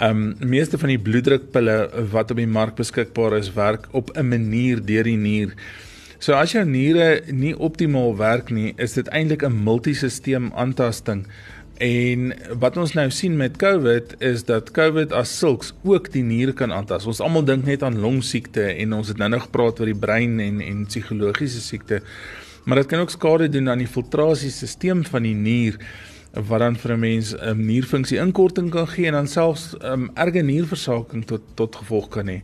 Um 0.00 0.36
meeste 0.38 0.78
van 0.78 0.88
die 0.88 0.98
bloeddrukpille 0.98 1.90
wat 2.10 2.30
op 2.30 2.36
die 2.36 2.46
mark 2.46 2.74
beskikbaar 2.74 3.36
is, 3.36 3.52
werk 3.52 3.86
op 3.90 4.10
'n 4.16 4.28
manier 4.28 4.84
deur 4.84 5.04
die 5.04 5.16
nier. 5.16 5.54
So 6.18 6.32
as 6.32 6.52
jou 6.52 6.64
niere 6.64 7.22
nie 7.28 7.58
optimaal 7.58 8.16
werk 8.16 8.50
nie, 8.50 8.72
is 8.76 8.92
dit 8.92 9.08
eintlik 9.08 9.42
'n 9.42 9.62
multisisteem 9.64 10.52
aantasting 10.54 11.26
En 11.76 12.32
wat 12.56 12.76
ons 12.80 12.94
nou 12.96 13.10
sien 13.12 13.34
met 13.36 13.56
COVID 13.60 14.14
is 14.24 14.46
dat 14.48 14.70
COVID 14.72 15.12
as 15.12 15.32
sulks 15.38 15.74
ook 15.84 16.08
die 16.12 16.22
niere 16.24 16.54
kan 16.56 16.72
aantas. 16.72 17.04
Ons 17.04 17.20
almal 17.20 17.44
dink 17.44 17.66
net 17.68 17.82
aan 17.84 17.98
longsiekte 18.00 18.64
en 18.72 18.94
ons 18.96 19.08
het 19.12 19.20
nou 19.20 19.28
nog 19.28 19.42
gepraat 19.50 19.80
oor 19.80 19.90
die 19.90 19.98
brein 20.06 20.40
en 20.40 20.62
en 20.64 20.86
psigologiese 20.88 21.60
siekte. 21.60 22.00
Maar 22.64 22.80
dit 22.80 22.86
kan 22.86 23.04
ook 23.04 23.12
skade 23.12 23.48
doen 23.48 23.68
aan 23.68 23.84
die 23.84 23.90
filtrasiesisteem 23.92 25.04
van 25.04 25.28
die 25.28 25.34
nier 25.36 25.76
wat 26.32 26.60
dan 26.60 26.76
vir 26.76 26.92
'n 26.92 27.00
mens 27.00 27.34
'n 27.34 27.48
um, 27.48 27.66
nierfunksie 27.66 28.18
inkorting 28.18 28.70
kan 28.70 28.88
gee 28.88 29.06
en 29.06 29.12
dan 29.12 29.28
selfs 29.28 29.74
um, 29.82 30.10
erge 30.14 30.42
nierversaking 30.42 31.26
tot 31.26 31.42
tot 31.54 31.76
gevolg 31.76 32.08
kan 32.08 32.26
hê. 32.26 32.42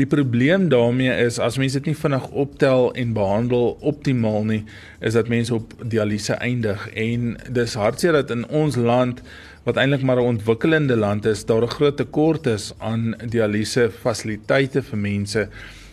Die 0.00 0.06
probleem 0.08 0.70
daarmee 0.72 1.12
is 1.26 1.36
as 1.44 1.58
mense 1.60 1.76
dit 1.76 1.90
nie 1.90 1.98
vinnig 1.98 2.30
optel 2.42 2.86
en 2.96 3.10
behandel 3.12 3.74
optimaal 3.84 4.46
nie, 4.48 4.60
is 5.04 5.12
dat 5.18 5.28
mense 5.28 5.52
op 5.52 5.74
dialyse 5.92 6.38
eindig 6.40 6.86
en 6.96 7.34
dis 7.52 7.74
hartseer 7.76 8.16
dat 8.16 8.32
in 8.32 8.46
ons 8.48 8.78
land 8.80 9.20
wat 9.66 9.76
eintlik 9.76 10.06
maar 10.08 10.16
'n 10.22 10.38
ontwikkelende 10.38 10.96
land 10.96 11.28
is, 11.28 11.44
daar 11.44 11.62
'n 11.62 11.76
groot 11.76 11.96
tekort 11.96 12.46
is 12.46 12.72
aan 12.78 13.14
dialyse 13.28 13.90
fasiliteite 13.90 14.82
vir 14.82 14.98
mense, 14.98 15.48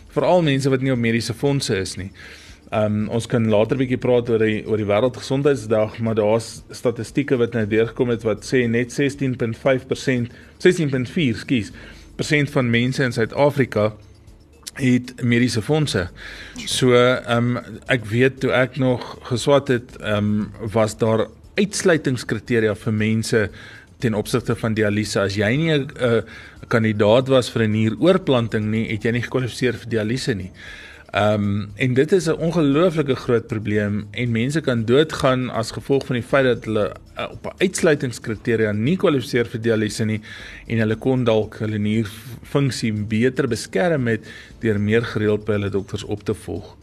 veral 0.08 0.42
mense 0.42 0.70
wat 0.70 0.80
nie 0.80 0.92
op 0.92 0.98
mediese 0.98 1.34
fondse 1.34 1.76
is 1.76 1.96
nie. 1.96 2.10
Um 2.72 3.08
ons 3.08 3.26
kan 3.26 3.48
later 3.48 3.76
'n 3.76 3.80
bietjie 3.80 4.00
praat 4.00 4.30
oor 4.30 4.38
die 4.38 4.64
oor 4.66 4.76
die 4.76 4.86
wêreldgesondheidsdag, 4.86 5.98
maar 5.98 6.14
daar's 6.14 6.62
statistieke 6.70 7.36
wat 7.36 7.52
nou 7.52 7.66
deurgekom 7.66 8.08
het 8.08 8.22
wat 8.22 8.44
sê 8.44 8.68
net 8.68 8.90
16.5%, 8.92 10.32
16.4, 10.58 11.36
skus, 11.36 11.72
persent 12.18 12.50
van 12.50 12.70
mense 12.70 13.04
in 13.04 13.14
Suid-Afrika 13.14 13.92
het 14.78 15.14
mediese 15.22 15.62
fondse. 15.62 16.08
So 16.66 16.94
ehm 16.94 17.56
um, 17.56 17.80
ek 17.90 18.06
weet 18.10 18.40
toe 18.42 18.52
ek 18.54 18.78
nog 18.78 19.16
geswat 19.30 19.72
het, 19.74 19.96
ehm 20.00 20.30
um, 20.42 20.70
was 20.74 20.96
daar 20.98 21.26
uitsluitingskriteria 21.58 22.74
vir 22.78 22.94
mense 22.94 23.48
ten 23.98 24.14
opsigte 24.14 24.54
van 24.56 24.74
dialyse. 24.74 25.20
As 25.20 25.34
jy 25.34 25.50
nie 25.56 25.72
'n 25.72 25.90
uh, 26.00 26.22
kandidaat 26.68 27.28
was 27.28 27.50
vir 27.50 27.66
'n 27.66 27.72
nieroorplanting 27.72 28.70
nie, 28.70 28.86
het 28.92 29.02
jy 29.04 29.12
nie 29.12 29.22
gekwalifiseer 29.22 29.74
vir 29.74 29.88
dialyse 29.88 30.34
nie. 30.34 30.50
Ehm 31.10 31.42
um, 31.42 31.68
en 31.74 31.94
dit 31.94 32.12
is 32.12 32.26
'n 32.28 32.36
ongelooflike 32.36 33.14
groot 33.14 33.46
probleem 33.46 34.06
en 34.10 34.30
mense 34.30 34.60
kan 34.60 34.84
doodgaan 34.84 35.50
as 35.50 35.70
gevolg 35.70 36.06
van 36.06 36.14
die 36.14 36.24
feit 36.24 36.44
dat 36.44 36.64
hulle 36.64 36.92
uh, 37.18 37.26
op 37.30 37.46
'n 37.46 37.54
uitsluitingskriteria 37.58 38.72
nie 38.72 38.96
kwalifiseer 38.96 39.46
vir 39.46 39.60
dialyse 39.60 40.04
nie 40.04 40.20
en 40.66 40.78
hulle 40.78 40.96
kon 40.96 41.24
dalk 41.24 41.56
hulle 41.58 41.78
nierfunksie 41.78 42.92
beter 42.92 43.48
beskerm 43.48 44.02
met 44.02 44.20
deur 44.60 44.80
meer 44.80 45.02
gereeld 45.02 45.44
by 45.44 45.52
hulle 45.52 45.70
dokters 45.70 46.04
op 46.04 46.22
te 46.22 46.34
volg. 46.34 46.76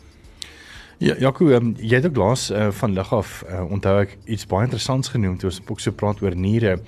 Ja, 0.97 1.15
Jaco, 1.19 1.47
um, 1.51 1.75
jy 1.77 1.95
het 1.95 2.05
ook 2.05 2.15
laas 2.15 2.51
uh, 2.51 2.71
van 2.71 2.93
lig 2.93 3.13
af 3.13 3.43
uh, 3.49 3.71
onthou 3.71 4.01
ek 4.01 4.17
iets 4.25 4.47
baie 4.47 4.63
interessants 4.63 5.07
genoem 5.07 5.37
toe 5.37 5.49
ons 5.49 5.61
ook 5.67 5.79
so 5.79 5.91
praat 5.91 6.21
oor 6.21 6.35
niere 6.35 6.79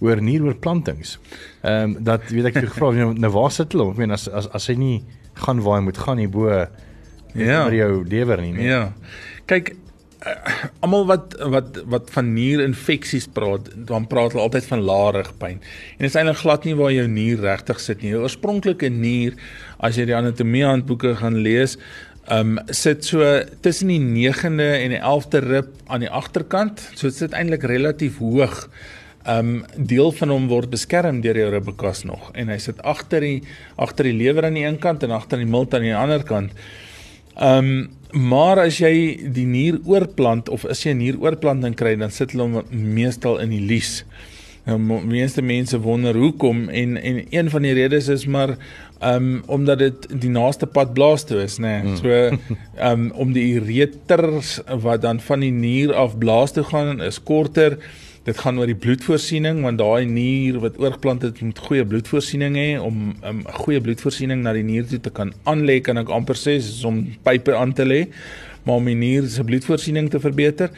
oor 0.00 0.22
nieroorplantings. 0.22 1.18
Ehm 1.60 1.82
um, 1.82 2.04
dat 2.04 2.22
weet 2.30 2.44
ek 2.44 2.54
gevra 2.64 2.90
nou 3.24 3.32
waar 3.32 3.50
sit 3.50 3.72
hulle? 3.72 3.90
Ek 3.90 3.96
meen 3.96 4.10
as 4.10 4.28
as 4.28 4.48
as 4.48 4.66
hy 4.66 4.74
nie 4.74 5.04
gaan 5.34 5.60
waar 5.60 5.80
hy 5.80 5.84
moet 5.84 5.98
gaan 5.98 6.18
hier 6.18 6.30
bo 6.32 6.66
ja. 7.38 7.64
vir 7.68 7.80
jou 7.80 7.90
lewer 8.08 8.42
nie. 8.44 8.52
nie. 8.56 8.68
Ja. 8.70 8.92
Kyk 9.50 9.74
uh, 10.26 10.54
almal 10.84 11.06
wat 11.10 11.36
wat 11.52 11.78
wat 11.92 12.10
van 12.14 12.32
nierinfeksies 12.34 13.28
praat, 13.36 13.70
dan 13.88 14.08
praat 14.10 14.34
hulle 14.34 14.46
altyd 14.46 14.66
van 14.70 14.84
laarigpyn. 14.88 15.60
En 15.96 16.06
dit 16.06 16.10
is 16.10 16.18
eintlik 16.18 16.42
glad 16.42 16.66
nie 16.68 16.76
waar 16.78 16.92
jou 16.94 17.06
nier 17.10 17.40
regtig 17.44 17.80
sit 17.82 18.02
nie. 18.02 18.14
Die 18.14 18.24
oorspronklike 18.24 18.90
nier, 18.92 19.38
as 19.78 19.98
jy 20.00 20.08
die 20.10 20.18
anatomie 20.18 20.66
handboeke 20.66 21.16
gaan 21.20 21.40
lees, 21.46 21.76
um, 22.32 22.58
sit 22.74 23.04
so 23.06 23.22
tussen 23.64 23.92
die 23.92 24.00
9de 24.02 24.68
en 24.82 24.94
die 24.94 25.00
11de 25.00 25.42
rib 25.46 25.72
aan 25.86 26.04
die 26.04 26.12
agterkant. 26.12 26.82
So 26.94 27.10
dit 27.10 27.18
sit 27.18 27.36
eintlik 27.36 27.66
relatief 27.68 28.20
hoog. 28.22 28.66
Um, 29.26 29.64
deel 29.74 30.12
van 30.14 30.30
hom 30.30 30.44
word 30.46 30.70
beskerm 30.70 31.18
deur 31.18 31.34
jou 31.34 31.48
ribbekas 31.50 32.04
nog 32.06 32.28
en 32.38 32.46
hy 32.46 32.60
sit 32.62 32.78
agter 32.86 33.24
die 33.26 33.40
agter 33.74 34.06
die 34.06 34.14
lewer 34.14 34.46
aan 34.46 34.54
die 34.54 34.62
een 34.62 34.76
kant 34.78 35.02
en 35.02 35.10
agter 35.16 35.42
die 35.42 35.48
milt 35.50 35.74
aan 35.74 35.82
die 35.82 35.96
ander 35.98 36.22
kant. 36.22 36.54
Ehm 37.36 37.58
um, 37.58 37.94
maar 38.16 38.56
as 38.62 38.78
jy 38.80 39.28
die 39.34 39.44
nier 39.44 39.76
oorplant 39.84 40.48
of 40.48 40.64
as 40.64 40.80
jy 40.84 40.94
'n 40.94 41.02
nieroorplanting 41.02 41.74
kry, 41.76 41.96
dan 41.96 42.10
sit 42.10 42.32
hulle 42.32 42.62
meestal 42.70 43.38
in 43.42 43.50
die 43.50 43.60
lies. 43.60 44.04
Nou 44.64 44.78
meeste 45.04 45.42
mense 45.42 45.78
wonder 45.78 46.16
hoekom 46.16 46.68
en 46.68 46.96
en 46.96 47.24
een 47.30 47.50
van 47.50 47.62
die 47.62 47.74
redes 47.74 48.08
is 48.08 48.26
maar 48.26 48.56
ehm 49.00 49.14
um, 49.14 49.42
omdat 49.46 49.78
dit 49.78 50.20
die 50.20 50.30
naaste 50.30 50.66
pad 50.66 50.94
blaas 50.94 51.24
toe 51.24 51.42
is, 51.42 51.58
nê. 51.58 51.82
Nee. 51.82 51.82
Mm. 51.82 51.96
So 51.96 52.08
ehm 52.08 53.00
um, 53.00 53.10
om 53.12 53.32
die 53.32 53.60
ureters 53.60 54.60
wat 54.80 55.02
dan 55.02 55.20
van 55.20 55.40
die 55.40 55.52
nier 55.52 55.94
af 55.94 56.18
blaas 56.18 56.52
toe 56.52 56.64
gaan 56.64 57.02
is 57.02 57.22
korter. 57.22 57.78
Dit 58.26 58.40
gaan 58.42 58.58
oor 58.58 58.66
die 58.66 58.74
bloedvoorsiening 58.74 59.62
want 59.62 59.78
daai 59.78 60.04
nier 60.10 60.58
wat 60.62 60.80
oorgeplant 60.82 61.22
het 61.22 61.40
moet 61.40 61.58
goeie 61.68 61.84
bloedvoorsiening 61.86 62.56
hê 62.58 62.68
om 62.82 62.96
'n 63.14 63.28
um, 63.28 63.42
goeie 63.62 63.80
bloedvoorsiening 63.80 64.42
na 64.42 64.52
die 64.52 64.66
nier 64.66 64.86
toe 64.86 65.00
te 65.00 65.10
kan 65.10 65.32
aanlê 65.44 65.80
kan 65.80 65.98
ek 65.98 66.10
amper 66.10 66.34
sê 66.34 66.56
is 66.58 66.84
om 66.84 67.04
pype 67.22 67.54
aan 67.54 67.72
te 67.72 67.84
lê 67.84 68.06
maar 68.66 68.80
om 68.82 68.88
die 68.90 68.98
nier 68.98 69.28
se 69.30 69.44
bloedvoorsiening 69.46 70.10
te 70.10 70.20
verbeter. 70.20 70.70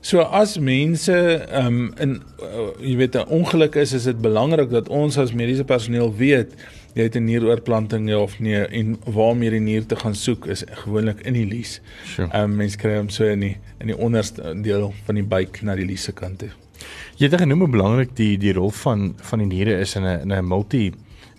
So 0.00 0.20
as 0.20 0.58
mense 0.58 1.12
um, 1.52 1.92
in 2.00 2.22
uh, 2.40 2.68
jy 2.80 2.96
weet 2.96 3.16
'n 3.16 3.28
ongeluk 3.28 3.74
is, 3.76 3.92
is 3.92 4.04
dit 4.04 4.20
belangrik 4.20 4.70
dat 4.70 4.88
ons 4.88 5.18
as 5.18 5.32
mediese 5.32 5.64
personeel 5.64 6.14
weet 6.16 6.56
jy 6.94 7.02
het 7.02 7.16
'n 7.16 7.24
nieroorplanting 7.24 8.08
ja 8.08 8.18
of 8.18 8.38
nee 8.40 8.64
en 8.66 8.96
waar 9.04 9.32
om 9.36 9.40
hierdie 9.40 9.60
nier 9.60 9.86
te 9.86 9.96
gaan 9.96 10.14
soek 10.14 10.46
is 10.46 10.64
gewoonlik 10.84 11.20
in 11.20 11.34
die 11.34 11.46
lies. 11.46 11.80
Sure. 12.04 12.28
Um, 12.32 12.56
mense 12.56 12.76
kry 12.76 12.96
hom 12.96 13.08
so 13.08 13.24
in 13.24 13.40
die 13.40 13.56
in 13.80 13.86
die 13.86 13.96
onderste 13.96 14.54
deel 14.62 14.92
van 15.04 15.14
die 15.14 15.24
buik 15.24 15.62
na 15.62 15.76
die 15.76 15.86
liese 15.86 16.12
kant 16.12 16.38
toe. 16.38 16.50
Jy 17.20 17.28
het 17.28 17.42
genoem 17.42 17.66
hoe 17.66 17.68
belangrik 17.68 18.14
die 18.16 18.38
die 18.40 18.52
rol 18.56 18.70
van 18.72 19.10
van 19.28 19.42
die 19.42 19.48
niere 19.50 19.74
is 19.84 19.92
in 19.98 20.06
'n 20.08 20.20
in 20.24 20.32
'n 20.32 20.46
multi 20.48 20.92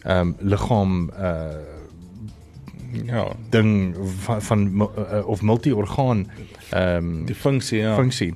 ehm 0.06 0.28
um, 0.28 0.36
liggaam 0.40 1.10
uh 1.18 1.58
ja, 3.06 3.26
ding 3.50 3.96
van, 4.26 4.42
van 4.42 4.90
uh, 4.98 5.28
of 5.28 5.42
multi-orgaan 5.42 6.30
ehm 6.70 6.96
um, 6.98 7.26
die 7.26 7.36
funksie 7.36 7.80
ja. 7.80 7.96
funksie. 7.96 8.34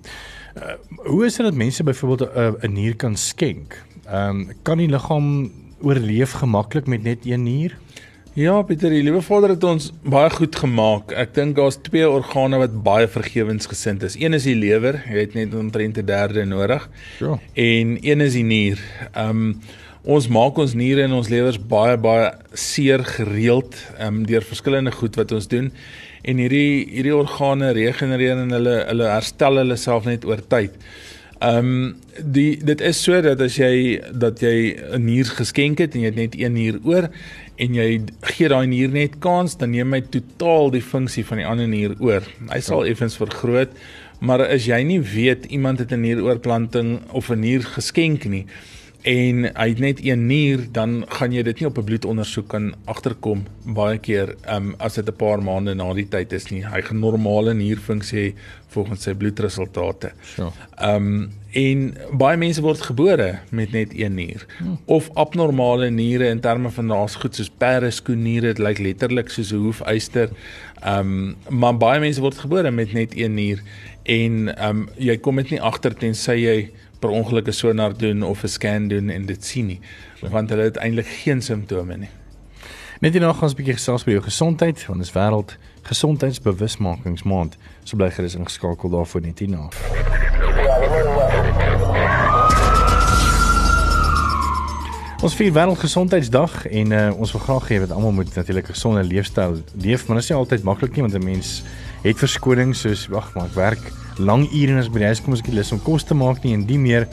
Uh, 0.57 0.73
hoe 1.05 1.25
is 1.25 1.35
dit 1.35 1.45
dat 1.45 1.55
mense 1.55 1.83
byvoorbeeld 1.83 2.33
'n 2.33 2.39
uh, 2.39 2.69
'n 2.69 2.73
nier 2.73 2.95
kan 2.95 3.15
skenk? 3.15 3.85
Ehm 4.05 4.29
um, 4.29 4.51
kan 4.61 4.77
die 4.77 4.89
liggaam 4.89 5.51
oorleef 5.81 6.31
gemaklik 6.31 6.87
met 6.87 7.03
net 7.03 7.25
een 7.25 7.43
nier? 7.43 7.77
Ja, 8.35 8.57
Pieter, 8.67 8.91
die 8.91 8.99
liewe 8.99 9.21
Vader 9.23 9.53
het 9.53 9.63
ons 9.63 9.85
baie 10.03 10.27
goed 10.33 10.57
gemaak. 10.59 11.13
Ek 11.15 11.29
dink 11.37 11.55
daar's 11.55 11.77
twee 11.85 12.03
organe 12.03 12.57
wat 12.59 12.73
baie 12.83 13.07
vergewensgesind 13.07 14.03
is. 14.03 14.17
Een 14.19 14.35
is 14.35 14.43
die 14.43 14.57
lewer, 14.59 14.97
jy 15.07 15.21
het 15.23 15.37
net 15.39 15.55
omtrent 15.55 15.95
'n 15.95 16.03
derde 16.03 16.43
nodig. 16.43 16.83
Ja. 17.23 17.39
En 17.53 17.95
een 18.03 18.21
is 18.21 18.33
die 18.33 18.43
nier. 18.43 18.79
Ehm 19.13 19.29
um, 19.29 19.61
ons 20.03 20.27
maak 20.27 20.57
ons 20.57 20.73
niere 20.73 21.03
en 21.07 21.15
ons 21.15 21.29
lewers 21.29 21.57
baie 21.57 21.95
baie 21.97 22.33
seer 22.53 23.05
gereeld 23.05 23.73
ehm 23.97 24.07
um, 24.07 24.25
deur 24.25 24.43
verskillende 24.43 24.91
goed 24.91 25.15
wat 25.15 25.31
ons 25.31 25.47
doen. 25.47 25.71
En 26.21 26.37
hierdie 26.37 26.91
hierdie 26.91 27.15
organe 27.15 27.71
regenereer 27.71 28.37
en 28.37 28.51
hulle 28.51 28.83
hulle 28.85 29.07
herstel 29.15 29.63
hulle 29.63 29.77
self 29.77 30.03
net 30.03 30.25
oor 30.25 30.43
tyd. 30.47 30.75
Ehm 31.45 31.57
um, 31.57 31.95
die 32.33 32.57
dit 32.63 32.81
is 32.81 32.97
so 33.03 33.19
dat 33.21 33.41
as 33.43 33.57
jy 33.59 33.99
dat 34.23 34.39
jy 34.41 34.73
'n 34.97 35.03
nier 35.05 35.25
geskenk 35.25 35.77
het 35.83 35.93
en 35.93 36.01
jy 36.01 36.09
het 36.09 36.15
net 36.15 36.35
een 36.39 36.53
nier 36.53 36.79
oor 36.83 37.09
en 37.55 37.75
jy 37.75 38.01
gee 38.21 38.47
daai 38.49 38.67
nier 38.67 38.89
net 38.89 39.19
kans, 39.19 39.57
dan 39.57 39.71
neem 39.71 39.93
hy 39.93 40.01
totaal 40.01 40.71
die 40.71 40.81
funksie 40.81 41.25
van 41.25 41.37
die 41.37 41.45
ander 41.45 41.67
nier 41.67 41.93
oor. 41.99 42.23
Hy 42.49 42.59
sal 42.59 42.83
ja. 42.83 42.91
effens 42.91 43.17
vergroot, 43.17 43.69
maar 44.19 44.41
as 44.41 44.65
jy 44.65 44.81
nie 44.83 44.99
weet 44.99 45.45
iemand 45.45 45.79
het 45.79 45.91
'n 45.91 46.01
nieroorplanting 46.01 47.01
of 47.11 47.29
'n 47.29 47.39
nier 47.39 47.61
geskenk 47.61 48.25
nie 48.25 48.45
en 49.05 49.43
hy 49.53 49.67
het 49.69 49.79
net 49.79 49.99
een 50.01 50.25
nier, 50.25 50.65
dan 50.73 51.03
gaan 51.13 51.33
jy 51.35 51.43
dit 51.45 51.59
nie 51.59 51.67
op 51.69 51.77
'n 51.77 51.85
bloedondersoek 51.85 52.47
kan 52.47 52.73
agterkom 52.85 53.45
baie 53.63 53.97
keer 53.97 54.35
um, 54.49 54.73
as 54.79 54.97
dit 54.97 55.07
'n 55.07 55.15
paar 55.15 55.43
maande 55.43 55.75
na 55.75 55.93
die 55.93 56.07
tyd 56.09 56.33
is 56.33 56.49
nie. 56.49 56.65
Hy 56.65 56.81
gaan 56.81 56.99
normale 56.99 57.53
nierfunksie 57.53 58.33
volgens 58.67 59.03
sy 59.03 59.13
bloedresultate. 59.13 60.11
Ja. 60.37 60.51
Ehm 60.77 60.95
um, 60.95 61.29
En 61.55 61.83
baie 62.19 62.35
mense 62.35 62.59
word 62.63 62.81
gebore 62.83 63.29
met 63.55 63.71
net 63.71 63.93
een 63.95 64.17
nier 64.17 64.43
hmm. 64.57 64.75
of 64.91 65.07
abnormale 65.15 65.87
niere 65.89 66.27
in 66.27 66.41
terme 66.43 66.69
van 66.69 66.91
daar's 66.91 67.15
goed 67.15 67.35
soos 67.35 67.51
pereskoeniere, 67.63 68.51
dit 68.51 68.59
lyk 68.59 68.81
letterlik 68.83 69.31
soos 69.31 69.53
'n 69.53 69.63
hoefyster. 69.63 70.29
Ehm 70.83 70.99
um, 70.99 71.35
maar 71.49 71.77
baie 71.77 71.99
mense 71.99 72.21
word 72.21 72.37
gebore 72.43 72.71
met 72.71 72.91
net 72.93 73.15
een 73.15 73.33
nier 73.33 73.63
en 74.03 74.55
ehm 74.55 74.69
um, 74.69 74.89
jy 74.97 75.17
kom 75.17 75.35
dit 75.35 75.55
nie 75.55 75.61
agter 75.61 75.95
tensy 75.95 76.35
jy 76.35 76.71
per 77.05 77.13
ongeluk 77.13 77.47
'n 77.47 77.51
sonar 77.53 77.97
doen 77.97 78.23
of 78.23 78.43
'n 78.43 78.47
scan 78.47 78.87
doen 78.87 79.09
en 79.09 79.25
dit 79.25 79.45
sien 79.45 79.65
nie, 79.65 79.79
want 80.21 80.49
hulle 80.49 80.63
het 80.63 80.77
eintlik 80.77 81.05
geen 81.05 81.41
simptome 81.41 81.97
nie. 81.97 82.09
Net 82.99 83.13
hierna 83.13 83.33
gaan 83.33 83.43
ons 83.43 83.51
'n 83.51 83.55
bietjie 83.55 83.73
gesels 83.73 84.05
oor 84.05 84.13
jou 84.13 84.23
gesondheid, 84.23 84.85
want 84.85 85.01
is 85.01 85.11
wêreld 85.11 85.57
gesondheidsbewusmakingsmaand. 85.81 87.57
So 87.83 87.97
bly 87.97 88.09
gerus 88.11 88.35
ingeskakel 88.35 88.89
daarvoor 88.89 89.21
net 89.21 89.39
hierna. 89.39 89.69
Ons 95.21 95.35
vier 95.35 95.53
wêreldgesondheidsdag 95.53 96.67
en 96.67 96.91
uh, 96.91 97.19
ons 97.19 97.31
wil 97.31 97.41
graag 97.41 97.67
hê 97.67 97.79
dat 97.79 97.91
almal 97.91 98.11
moet 98.11 98.35
natuurlik 98.35 98.67
'n 98.67 98.73
gesonde 98.73 99.03
leefstyl 99.03 99.61
leef, 99.77 100.07
maar 100.07 100.15
dit 100.15 100.23
is 100.23 100.29
nie 100.29 100.37
altyd 100.37 100.63
maklik 100.63 100.95
nie 100.95 101.01
want 101.01 101.13
'n 101.13 101.23
mens 101.23 101.63
het 102.01 102.17
verskonings 102.17 102.79
soos 102.79 103.07
wag 103.07 103.33
maar 103.33 103.45
ek 103.45 103.53
werk 103.53 104.04
lang 104.19 104.45
ure 104.51 104.75
en 104.75 104.81
as 104.81 104.91
by 104.91 105.03
die 105.03 105.09
huis 105.11 105.21
kom 105.23 105.35
as 105.35 105.43
ek 105.43 105.53
lus 105.53 105.73
om 105.75 105.81
kos 105.83 106.07
te 106.07 106.17
maak 106.17 106.43
nie 106.43 106.53
en 106.57 106.65
die 106.67 106.79
meer 106.81 107.07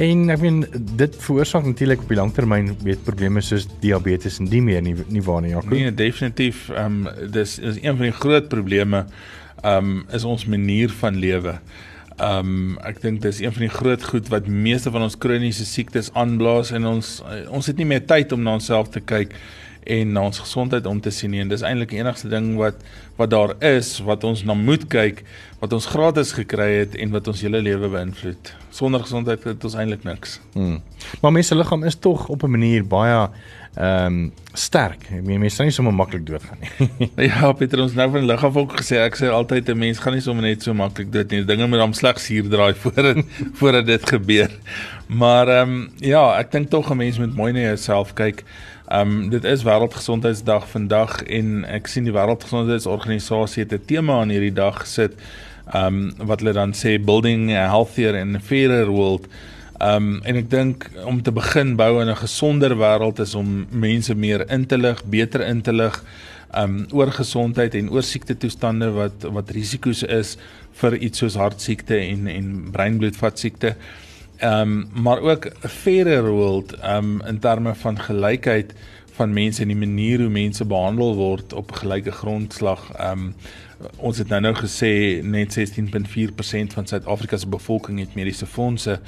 en 0.00 0.30
ek 0.32 0.40
meen 0.42 0.62
dit 0.98 1.16
veroorsaak 1.24 1.66
natuurlik 1.66 2.04
op 2.04 2.12
die 2.12 2.18
langtermyn 2.18 2.72
weet 2.84 3.02
probleme 3.06 3.42
soos 3.44 3.66
diabetes 3.82 4.38
en 4.40 4.48
die 4.50 4.62
meer 4.64 4.82
nie 4.84 4.94
nie 5.08 5.22
waar 5.26 5.42
nie 5.42 5.52
Jaco. 5.52 5.74
Nee, 5.74 5.92
definitief 5.94 6.68
ehm 6.70 7.06
um, 7.06 7.30
dis 7.32 7.58
is 7.58 7.80
een 7.82 7.96
van 7.96 8.08
die 8.08 8.16
groot 8.16 8.48
probleme 8.48 9.04
ehm 9.62 9.94
um, 9.94 10.04
is 10.14 10.24
ons 10.24 10.46
manier 10.46 10.92
van 11.02 11.16
lewe. 11.16 11.58
Ehm 12.20 12.52
um, 12.52 12.78
ek 12.86 13.02
dink 13.02 13.22
dis 13.22 13.40
een 13.40 13.52
van 13.52 13.66
die 13.66 13.72
groot 13.72 14.04
goed 14.12 14.28
wat 14.28 14.46
meeste 14.46 14.90
van 14.90 15.02
ons 15.02 15.18
kroniese 15.18 15.64
siektes 15.64 16.12
aanblaas 16.12 16.70
en 16.76 16.86
ons 16.86 17.18
ons 17.48 17.66
het 17.66 17.76
nie 17.76 17.88
meer 17.88 18.06
tyd 18.06 18.32
om 18.32 18.42
na 18.42 18.56
onsself 18.60 18.90
te 18.94 19.00
kyk 19.00 19.36
en 19.90 20.12
na 20.12 20.26
ons 20.28 20.38
gesondheid 20.38 20.86
om 20.86 21.00
te 21.00 21.10
sien 21.10 21.32
nie 21.32 21.40
en 21.40 21.48
dis 21.48 21.64
eintlik 21.64 21.94
die 21.94 22.00
enigste 22.02 22.28
ding 22.28 22.52
wat 22.58 22.82
wat 23.16 23.30
daar 23.32 23.54
is 23.64 23.98
wat 24.04 24.24
ons 24.28 24.44
na 24.44 24.54
moet 24.54 24.84
kyk 24.92 25.24
wat 25.60 25.72
ons 25.76 25.86
gratis 25.92 26.32
gekry 26.32 26.70
het 26.78 26.94
en 26.96 27.12
wat 27.12 27.28
ons 27.28 27.40
hele 27.44 27.60
lewe 27.60 27.90
beïnvloed. 27.92 28.52
Sonder 28.72 29.02
gesondheid 29.04 29.44
het 29.44 29.64
ons 29.68 29.76
eintlik 29.76 30.06
niks. 30.08 30.38
Hmm. 30.54 30.78
Maar 31.20 31.34
mense 31.36 31.56
liggaam 31.56 31.84
is 31.84 31.98
tog 32.00 32.28
op 32.32 32.42
'n 32.42 32.50
manier 32.50 32.86
baie 32.86 33.28
ehm 33.74 34.06
um, 34.06 34.32
sterk. 34.52 35.04
Ek 35.14 35.22
meen 35.22 35.38
mense 35.40 35.56
sal 35.56 35.68
nie 35.68 35.72
sommer 35.74 35.94
maklik 35.94 36.24
doodgaan 36.26 36.58
nie. 36.60 37.10
ja, 37.30 37.52
Pieter, 37.52 37.80
ons 37.80 37.94
nou 37.94 38.10
van 38.10 38.24
lig 38.26 38.44
af 38.44 38.56
ook 38.56 38.72
gesê 38.80 38.98
ek 38.98 39.16
sê 39.20 39.28
altyd 39.30 39.68
'n 39.68 39.78
mens 39.78 39.98
gaan 39.98 40.12
nie 40.12 40.24
sommer 40.24 40.42
net 40.42 40.62
so 40.62 40.74
maklik 40.74 41.12
dood 41.12 41.30
nie. 41.30 41.44
Dinge 41.44 41.66
moet 41.66 41.80
hom 41.80 41.92
slegs 41.92 42.26
hier 42.26 42.48
draai 42.48 42.74
voordat 42.82 43.22
voordat 43.52 43.86
dit 43.86 44.08
gebeur. 44.08 44.50
Maar 45.06 45.48
ehm 45.48 45.70
um, 45.70 45.90
ja, 45.96 46.38
ek 46.38 46.50
dink 46.50 46.70
tog 46.70 46.90
'n 46.90 46.96
mens 46.96 47.18
moet 47.18 47.36
mooi 47.36 47.52
na 47.52 47.60
jouself 47.60 48.14
kyk. 48.14 48.44
Ehm 48.88 49.00
um, 49.00 49.28
dit 49.30 49.44
is 49.44 49.62
wêreldgesondheidsdag 49.62 50.68
vandag 50.68 51.22
en 51.22 51.64
ek 51.64 51.86
sien 51.86 52.04
die 52.04 52.12
wêreldgesondheidsorganisasie 52.12 53.62
het 53.62 53.72
'n 53.72 53.86
tema 53.86 54.20
aan 54.20 54.34
hierdie 54.34 54.52
dag 54.52 54.80
gesit. 54.80 55.14
Ehm 55.70 56.10
um, 56.20 56.26
wat 56.26 56.40
hulle 56.40 56.52
dan 56.52 56.72
sê 56.74 56.98
building 56.98 57.50
a 57.54 57.68
healthier 57.70 58.16
and 58.18 58.42
fairer 58.42 58.90
world. 58.90 59.28
Ehm 59.78 59.96
um, 59.96 60.20
en 60.24 60.36
ek 60.36 60.50
dink 60.50 60.90
om 61.04 61.22
te 61.22 61.32
begin 61.32 61.76
bou 61.76 62.00
in 62.02 62.10
'n 62.10 62.16
gesonder 62.16 62.74
wêreld 62.76 63.18
is 63.20 63.34
om 63.34 63.66
mense 63.70 64.14
meer 64.14 64.50
in 64.50 64.66
te 64.66 64.78
lig, 64.78 65.04
beter 65.04 65.46
in 65.46 65.62
te 65.62 65.72
lig 65.72 66.04
um 66.58 66.86
oor 66.90 67.10
gesondheid 67.14 67.74
en 67.78 67.90
oor 67.94 68.02
siekte 68.02 68.34
toestande 68.34 68.90
wat 68.90 69.26
wat 69.34 69.50
risiko's 69.54 70.02
is 70.02 70.36
vir 70.80 70.96
iets 70.98 71.22
soos 71.22 71.36
hartsiekte 71.38 71.98
en 71.98 72.26
en 72.26 72.48
breinbloedvat 72.74 73.38
siekte. 73.38 73.74
Um 74.42 74.88
maar 74.92 75.20
ook 75.20 75.46
'n 75.46 75.68
fairer 75.68 76.30
world 76.30 76.74
um 76.82 77.22
in 77.26 77.38
terme 77.38 77.74
van 77.74 77.98
gelykheid 77.98 78.74
van 79.16 79.32
mense 79.32 79.62
en 79.62 79.68
die 79.68 79.76
manier 79.76 80.20
hoe 80.20 80.30
mense 80.32 80.64
behandel 80.64 81.14
word 81.14 81.52
op 81.52 81.72
gelyke 81.72 82.12
grondslag. 82.12 82.86
Um 83.00 83.34
ons 83.96 84.18
het 84.20 84.28
nou 84.28 84.40
nou 84.44 84.52
gesê 84.58 85.22
net 85.24 85.54
16.4% 85.56 86.74
van 86.76 86.86
Suid-Afrika 86.86 87.38
se 87.40 87.48
bevolking 87.48 87.98
het 87.98 88.14
mediese 88.14 88.46
fondse. 88.46 89.00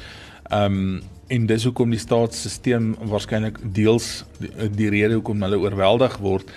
Ehm 0.51 0.79
um, 0.79 1.03
en 1.33 1.47
dis 1.47 1.65
hoekom 1.65 1.89
die 1.91 2.01
staatsstelsel 2.01 2.91
waarskynlik 3.09 3.57
deels 3.73 4.25
die, 4.39 4.51
die 4.75 4.89
rede 4.93 5.15
hoekom 5.15 5.41
hulle 5.45 5.61
oorweldig 5.61 6.17
word. 6.25 6.51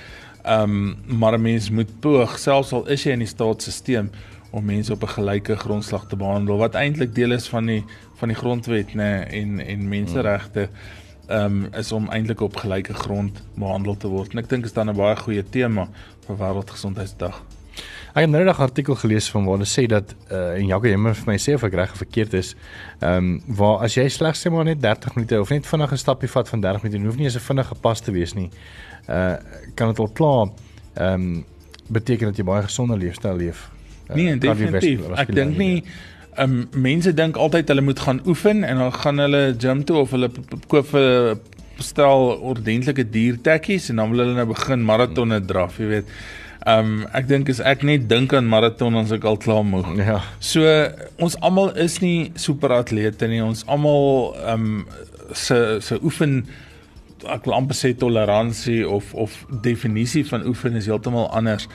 Ehm 0.43 0.79
um, 0.79 1.19
maar 1.19 1.37
'n 1.37 1.41
mens 1.41 1.69
moet 1.69 1.99
poog 1.99 2.39
selfs 2.39 2.71
al 2.71 2.87
is 2.87 3.03
jy 3.03 3.11
in 3.11 3.23
die 3.23 3.27
staatsstelsel 3.27 4.09
om 4.51 4.65
mense 4.65 4.93
op 4.93 5.03
'n 5.03 5.15
gelyke 5.19 5.55
grondslag 5.55 6.07
te 6.07 6.15
behandel 6.15 6.57
wat 6.57 6.75
eintlik 6.75 7.15
deel 7.15 7.31
is 7.31 7.47
van 7.47 7.65
die 7.65 7.83
van 8.15 8.27
die 8.27 8.37
grondwet 8.37 8.93
nê 8.93 9.27
en 9.27 9.59
en 9.59 9.89
menseregte 9.89 10.61
ehm 10.61 11.04
um, 11.29 11.67
is 11.73 11.91
om 11.91 12.09
eintlik 12.09 12.41
op 12.41 12.55
gelyke 12.55 12.93
grond 12.93 13.41
behandel 13.55 13.97
te 13.97 14.07
word. 14.07 14.31
En 14.31 14.39
ek 14.43 14.49
dink 14.49 14.65
is 14.65 14.73
dan 14.73 14.89
'n 14.89 14.95
baie 14.95 15.15
goeie 15.15 15.43
tema 15.43 15.87
vir 16.27 16.37
wêreldgesondheidsdag. 16.37 17.41
Ek 18.15 18.21
het 18.21 18.29
nou 18.29 18.43
'n 18.43 18.49
artikel 18.49 18.95
gelees 18.95 19.29
van 19.29 19.45
waar 19.45 19.57
hulle 19.57 19.67
sê 19.67 19.85
dat 19.85 20.15
uh, 20.31 20.55
en 20.55 20.65
Jacques 20.65 20.91
Hemmer 20.91 21.15
vir 21.15 21.27
my 21.27 21.37
sê 21.37 21.53
of 21.53 21.63
ek 21.63 21.73
reg 21.73 21.91
of 21.91 21.97
verkeerd 21.97 22.33
is, 22.33 22.55
ehm 22.99 23.17
um, 23.17 23.41
waar 23.47 23.83
as 23.83 23.95
jy 23.95 24.07
slegs 24.09 24.45
sê 24.45 24.51
maar 24.51 24.63
net 24.63 24.81
30 24.81 25.15
minute 25.15 25.39
of 25.41 25.49
net 25.49 25.67
vinnig 25.67 25.91
'n 25.91 25.97
stapie 25.97 26.29
vat 26.29 26.49
van 26.49 26.61
30 26.61 26.83
minute, 26.83 27.05
hoef 27.05 27.17
nie 27.17 27.25
eens 27.25 27.35
'n 27.35 27.39
vinnige 27.39 27.75
pas 27.75 27.99
te 27.99 28.11
wees 28.11 28.33
nie. 28.33 28.49
Uh 29.09 29.35
kan 29.75 29.87
dit 29.87 29.99
al 29.99 30.09
klaar 30.13 30.47
ehm 30.93 31.13
um, 31.13 31.45
beteken 31.89 32.27
dat 32.27 32.37
jy 32.37 32.43
baie 32.43 32.63
gesonder 32.63 32.97
leefstyl 32.97 33.35
leef. 33.35 33.69
Uh, 34.09 34.15
nee, 34.15 34.37
definitief. 34.37 35.09
Ek 35.17 35.33
dink 35.35 35.57
nie 35.57 35.83
um, 36.41 36.55
mense 36.71 37.13
dink 37.13 37.37
altyd 37.37 37.69
hulle 37.71 37.83
moet 37.85 37.99
gaan 37.99 38.21
oefen 38.27 38.63
en 38.63 38.81
dan 38.81 38.93
gaan 38.93 39.21
hulle 39.23 39.43
gym 39.59 39.83
toe 39.87 40.01
of 40.03 40.15
hulle 40.15 40.29
koop 40.67 40.89
vir 40.93 41.37
stel 41.83 42.35
ordentlike 42.39 43.03
diertekkies 43.11 43.89
en 43.91 44.01
dan 44.01 44.11
wil 44.11 44.23
hulle 44.23 44.37
nou 44.37 44.47
begin 44.53 44.83
maratonne 44.87 45.41
draf, 45.43 45.79
jy 45.79 45.91
weet. 45.91 46.11
Um, 46.65 47.03
ek 47.13 47.27
dink 47.29 47.49
as 47.51 47.59
ek 47.61 47.83
net 47.85 48.07
dink 48.09 48.33
aan 48.33 48.47
maraton 48.49 48.95
ons 48.97 49.11
ek 49.13 49.25
al 49.29 49.37
klaar 49.37 49.65
moeg. 49.67 49.91
Ja. 50.01 50.21
So 50.41 50.63
ons 51.21 51.35
almal 51.45 51.75
is 51.81 51.99
nie 52.01 52.31
superatlete 52.41 53.29
nie. 53.29 53.43
Ons 53.45 53.61
almal 53.69 54.33
um, 54.49 54.71
se 55.33 55.81
se 55.85 55.99
oefen 56.01 56.39
ek 57.29 57.45
wil 57.45 57.57
amper 57.57 57.77
sê 57.77 57.93
toleransie 57.97 58.81
of 58.87 59.13
of 59.13 59.37
definisie 59.65 60.25
van 60.25 60.47
oefen 60.49 60.79
is 60.81 60.89
heeltemal 60.89 61.29
anders. 61.37 61.69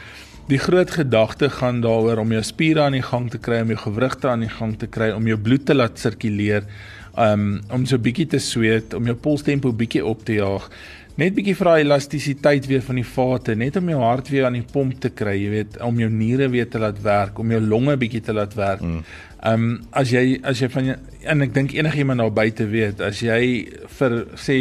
Die 0.50 0.58
groot 0.58 0.90
gedagte 0.90 1.46
gaan 1.60 1.80
daaroor 1.84 2.24
om 2.24 2.32
jou 2.34 2.42
spiere 2.42 2.82
aan 2.82 2.96
die 2.98 3.06
gang 3.06 3.28
te 3.30 3.38
kry, 3.38 3.60
om 3.62 3.70
jou 3.70 3.80
gewrigte 3.84 4.28
aan 4.28 4.42
die 4.42 4.50
gang 4.50 4.72
te 4.78 4.88
kry, 4.90 5.12
om 5.14 5.28
jou 5.30 5.38
bloed 5.38 5.66
te 5.68 5.76
laat 5.76 6.00
sirkuleer, 6.02 6.66
um, 7.14 7.60
om 7.70 7.84
so 7.86 8.02
bietjie 8.02 8.26
te 8.32 8.40
sweet, 8.42 8.96
om 8.98 9.06
jou 9.06 9.14
polstempo 9.14 9.70
bietjie 9.70 10.02
op 10.06 10.24
te 10.26 10.40
jaag 10.40 10.66
net 11.20 11.34
bietjie 11.36 11.56
vir 11.58 11.68
daai 11.68 11.82
elastisiteit 11.82 12.66
weer 12.70 12.82
van 12.84 13.00
die 13.00 13.06
vate, 13.06 13.56
net 13.58 13.76
om 13.80 13.88
jou 13.92 13.98
hart 14.02 14.30
weer 14.32 14.46
aan 14.48 14.56
die 14.58 14.66
pomp 14.72 15.00
te 15.02 15.10
kry, 15.12 15.34
jy 15.36 15.50
weet, 15.52 15.78
om 15.84 15.98
jou 16.00 16.08
niere 16.12 16.48
weer 16.52 16.68
te 16.70 16.80
laat 16.80 17.00
werk, 17.04 17.40
om 17.42 17.52
jou 17.52 17.60
longe 17.64 17.96
bietjie 18.00 18.22
te 18.24 18.36
laat 18.36 18.56
werk. 18.58 18.84
Mm. 18.84 19.02
Ehm 19.40 19.66
um, 19.66 19.76
as 19.96 20.12
jy 20.12 20.36
as 20.44 20.60
jy 20.60 20.68
van 20.72 20.90
en 20.92 21.46
ek 21.46 21.54
dink 21.56 21.72
enigiemand 21.72 22.20
daar 22.20 22.34
buite 22.36 22.66
weet, 22.68 23.00
as 23.04 23.22
jy 23.24 23.40
vir 23.98 24.16
sê 24.36 24.56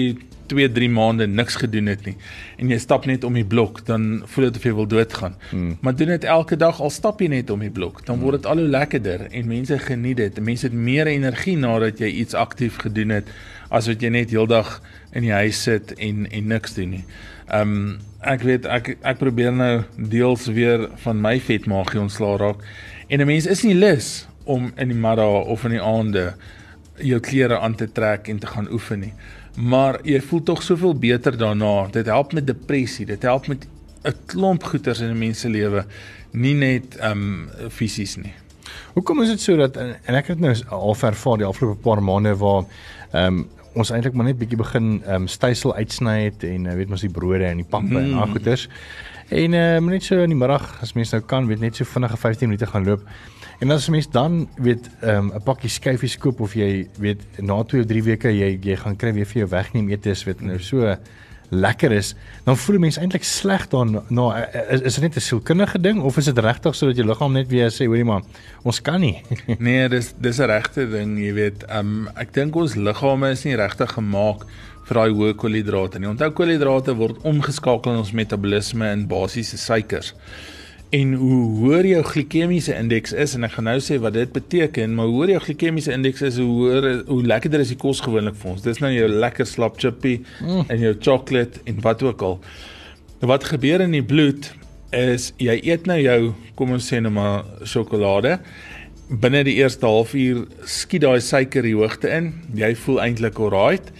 2, 0.49 0.71
3 0.75 0.89
maande 0.89 1.27
niks 1.27 1.55
gedoen 1.62 1.91
het 1.91 2.05
nie 2.07 2.15
en 2.57 2.73
jy 2.73 2.79
stap 2.81 3.05
net 3.09 3.23
om 3.27 3.38
die 3.38 3.45
blok, 3.47 3.83
dan 3.88 4.21
voel 4.33 4.49
dit 4.49 4.59
of 4.59 4.65
jy 4.67 4.73
wil 4.75 4.89
doodgaan. 4.89 5.35
Hmm. 5.49 5.77
Maar 5.81 5.95
doen 5.95 6.12
dit 6.13 6.27
elke 6.27 6.57
dag 6.59 6.81
al 6.81 6.91
stap 6.93 7.21
jy 7.23 7.29
net 7.31 7.49
om 7.53 7.63
die 7.63 7.71
blok, 7.71 8.01
dan 8.05 8.19
word 8.23 8.41
dit 8.41 8.49
al 8.49 8.62
hoe 8.62 8.67
lekkerder 8.67 9.27
en 9.29 9.47
mense 9.47 9.79
geniet 9.85 10.19
dit. 10.19 10.41
Mense 10.43 10.67
het 10.67 10.75
meer 10.75 11.07
energie 11.07 11.55
nadat 11.57 12.01
jy 12.03 12.12
iets 12.23 12.38
aktief 12.38 12.81
gedoen 12.83 13.15
het 13.19 13.31
as 13.69 13.88
wat 13.88 14.01
jy 14.01 14.12
net 14.13 14.33
heeldag 14.33 14.79
in 15.15 15.25
die 15.27 15.33
huis 15.33 15.63
sit 15.63 15.93
en 15.97 16.25
en 16.29 16.47
niks 16.53 16.75
doen 16.77 16.97
nie. 16.97 17.03
Ehm 17.49 17.75
um, 17.79 17.97
ek 18.19 18.41
weet 18.43 18.65
ek 18.67 18.95
ek 19.07 19.19
probeer 19.21 19.53
nou 19.55 19.83
deels 19.95 20.49
weer 20.51 20.89
van 21.05 21.21
my 21.23 21.38
vetmagie 21.39 22.01
ontslaa 22.01 22.38
raak. 22.38 22.65
En 23.07 23.21
'n 23.21 23.25
mens 23.25 23.45
is 23.45 23.63
nie 23.63 23.75
lus 23.75 24.27
om 24.43 24.71
in 24.75 24.88
die 24.88 24.97
middag 24.97 25.45
of 25.45 25.63
in 25.63 25.77
die 25.77 25.81
aande 25.81 26.33
jou 26.97 27.19
klere 27.19 27.59
aan 27.59 27.75
te 27.75 27.88
trek 27.91 28.27
en 28.27 28.39
te 28.39 28.47
gaan 28.47 28.71
oefen 28.71 28.99
nie. 28.99 29.13
Maar 29.60 30.00
jy 30.08 30.22
voel 30.24 30.43
tog 30.43 30.62
soveel 30.63 30.95
beter 30.95 31.38
daarna. 31.38 31.88
Dit 31.91 32.06
help 32.06 32.34
met 32.34 32.48
depressie, 32.48 33.06
dit 33.06 33.22
help 33.22 33.48
met 33.48 33.67
'n 34.04 34.15
klomp 34.26 34.63
goeters 34.63 35.00
in 35.00 35.10
'n 35.12 35.17
mens 35.17 35.39
se 35.39 35.50
lewe, 35.50 35.86
nie 36.32 36.54
net 36.54 36.95
ehm 36.95 37.12
um, 37.12 37.50
fisies 37.69 38.15
nie. 38.15 38.34
Hoekom 38.93 39.22
is 39.22 39.30
dit 39.30 39.41
so 39.41 39.56
dat 39.56 39.78
en 39.78 40.15
ek 40.15 40.28
het 40.28 40.39
nou 40.39 40.56
al 40.69 40.95
ervaar 41.02 41.38
die 41.38 41.45
afgelope 41.45 41.82
paar 41.82 42.04
maande 42.04 42.36
waar 42.36 42.63
ehm 43.12 43.26
um, 43.26 43.48
ons 43.74 43.89
eintlik 43.89 44.13
maar 44.13 44.26
net 44.26 44.38
bietjie 44.38 44.58
begin 44.58 45.02
ehm 45.06 45.13
um, 45.15 45.28
stysel 45.28 45.76
uitsny 45.76 46.24
het 46.24 46.43
en 46.43 46.65
uh, 46.65 46.74
weet 46.74 46.89
mos 46.89 47.02
die 47.02 47.10
brode 47.10 47.45
en 47.45 47.58
die 47.58 47.69
pappe 47.69 47.88
mm. 47.88 47.98
en 47.98 48.13
al 48.13 48.28
goeters. 48.28 48.69
En 49.30 49.54
ehm 49.54 49.84
uh, 49.84 49.92
net 49.92 50.04
so 50.04 50.18
in 50.18 50.32
die 50.34 50.38
middag 50.38 50.63
as 50.82 50.96
mens 50.98 51.12
nou 51.13 51.22
kan, 51.22 51.48
weet 51.48 51.60
net 51.62 51.76
so 51.76 51.86
vinnige 51.86 52.18
15 52.18 52.50
minute 52.50 52.65
gaan 52.65 52.86
loop. 52.86 53.04
En 53.60 53.72
as 53.72 53.89
mens 53.89 54.10
dan 54.10 54.48
weet 54.58 54.89
ehm 55.02 55.30
um, 55.30 55.32
'n 55.36 55.44
pakkie 55.44 55.70
skyfies 55.70 56.18
koop 56.18 56.39
of 56.39 56.54
jy 56.54 56.88
weet 56.98 57.22
na 57.38 57.63
2 57.63 57.82
of 57.82 57.88
3 57.88 58.04
weke 58.04 58.32
jy 58.34 58.58
jy 58.62 58.76
gaan 58.76 58.96
kry 58.96 59.13
weer 59.13 59.26
vir 59.26 59.42
jou 59.42 59.50
wegneem 59.50 59.89
etes 59.89 60.24
weet 60.24 60.42
nou 60.42 60.60
so 60.60 60.96
lekker 61.49 61.91
is, 61.91 62.13
dan 62.45 62.57
voel 62.57 62.79
mens 62.79 62.97
eintlik 63.01 63.23
sleg 63.23 63.67
dan 63.71 64.03
na 64.09 64.25
is, 64.69 64.81
is 64.81 64.97
dit 64.99 65.03
net 65.07 65.15
'n 65.15 65.25
sielkundige 65.27 65.81
ding 65.81 66.01
of 66.01 66.17
is 66.17 66.25
dit 66.25 66.38
regtig 66.38 66.75
sodat 66.75 66.95
jou 66.95 67.07
liggaam 67.07 67.33
net 67.33 67.47
weer 67.47 67.69
sê 67.69 67.85
hoorie 67.85 68.05
maar 68.05 68.21
ons 68.63 68.81
kan 68.81 68.99
nie. 68.99 69.21
nee, 69.59 69.89
dis 69.89 70.13
dis 70.17 70.39
'n 70.39 70.49
regte 70.49 70.89
ding, 70.89 71.17
jy 71.17 71.33
weet. 71.33 71.65
Um, 71.69 72.09
ek 72.15 72.33
dink 72.33 72.55
ons 72.55 72.75
liggame 72.75 73.31
is 73.31 73.43
nie 73.43 73.55
regtig 73.55 73.89
gemaak 73.91 74.45
vir 74.89 74.95
daai 74.95 75.09
hoë 75.13 75.35
koolhidrate 75.35 75.99
nie. 75.99 76.09
Onthou 76.09 76.31
koolhidrate 76.31 76.95
word 76.97 77.17
omgeskakel 77.23 77.93
in 77.93 77.99
ons 77.99 78.12
metabolisme 78.12 78.91
in 78.91 79.07
basiese 79.07 79.57
suikers. 79.57 80.13
En 80.89 81.12
hoe 81.13 81.41
hoër 81.60 81.86
jou 81.86 81.99
glikemiese 82.04 82.73
indeks 82.73 83.12
is 83.13 83.36
en 83.38 83.45
ek 83.45 83.52
gaan 83.60 83.67
nou 83.69 83.75
sê 83.84 83.99
wat 84.02 84.15
dit 84.15 84.32
beteken, 84.34 84.95
maar 84.97 85.06
hoe 85.06 85.19
hoër 85.19 85.34
jou 85.36 85.41
glikemiese 85.43 85.93
indeks 85.93 86.23
is, 86.25 86.39
hoe 86.41 86.47
hoër 86.49 86.88
hoe 87.06 87.19
lekkerder 87.30 87.62
is 87.62 87.73
die 87.75 87.78
kos 87.78 88.02
gewoonlik 88.02 88.39
vir 88.41 88.56
ons. 88.56 88.63
Dis 88.65 88.82
nou 88.82 88.89
jou 88.89 89.06
lekker 89.12 89.45
slap 89.45 89.78
chippy 89.78 90.15
mm. 90.41 90.63
en 90.65 90.86
jou 90.88 90.95
chocolate 90.97 91.62
en 91.69 91.78
wat 91.86 92.02
ook 92.08 92.25
al. 92.25 92.39
Nou 93.21 93.30
wat 93.30 93.45
gebeur 93.52 93.86
in 93.86 93.93
die 93.93 94.06
bloed 94.06 94.49
is 94.95 95.30
jy 95.38 95.60
eet 95.69 95.86
nou 95.86 95.99
jou 96.02 96.19
kom 96.58 96.73
ons 96.73 96.89
sê 96.89 96.97
nou 97.04 97.13
maar 97.13 97.45
sjokolade 97.62 98.39
binne 99.10 99.43
die 99.45 99.60
eerste 99.62 99.86
halfuur 99.86 100.47
skiet 100.65 101.06
daai 101.06 101.21
suiker 101.21 101.65
die 101.65 101.75
hoogte 101.78 102.10
in. 102.13 102.34
Jy 102.58 102.73
voel 102.82 103.04
eintlik 103.06 103.38
alright 103.38 103.93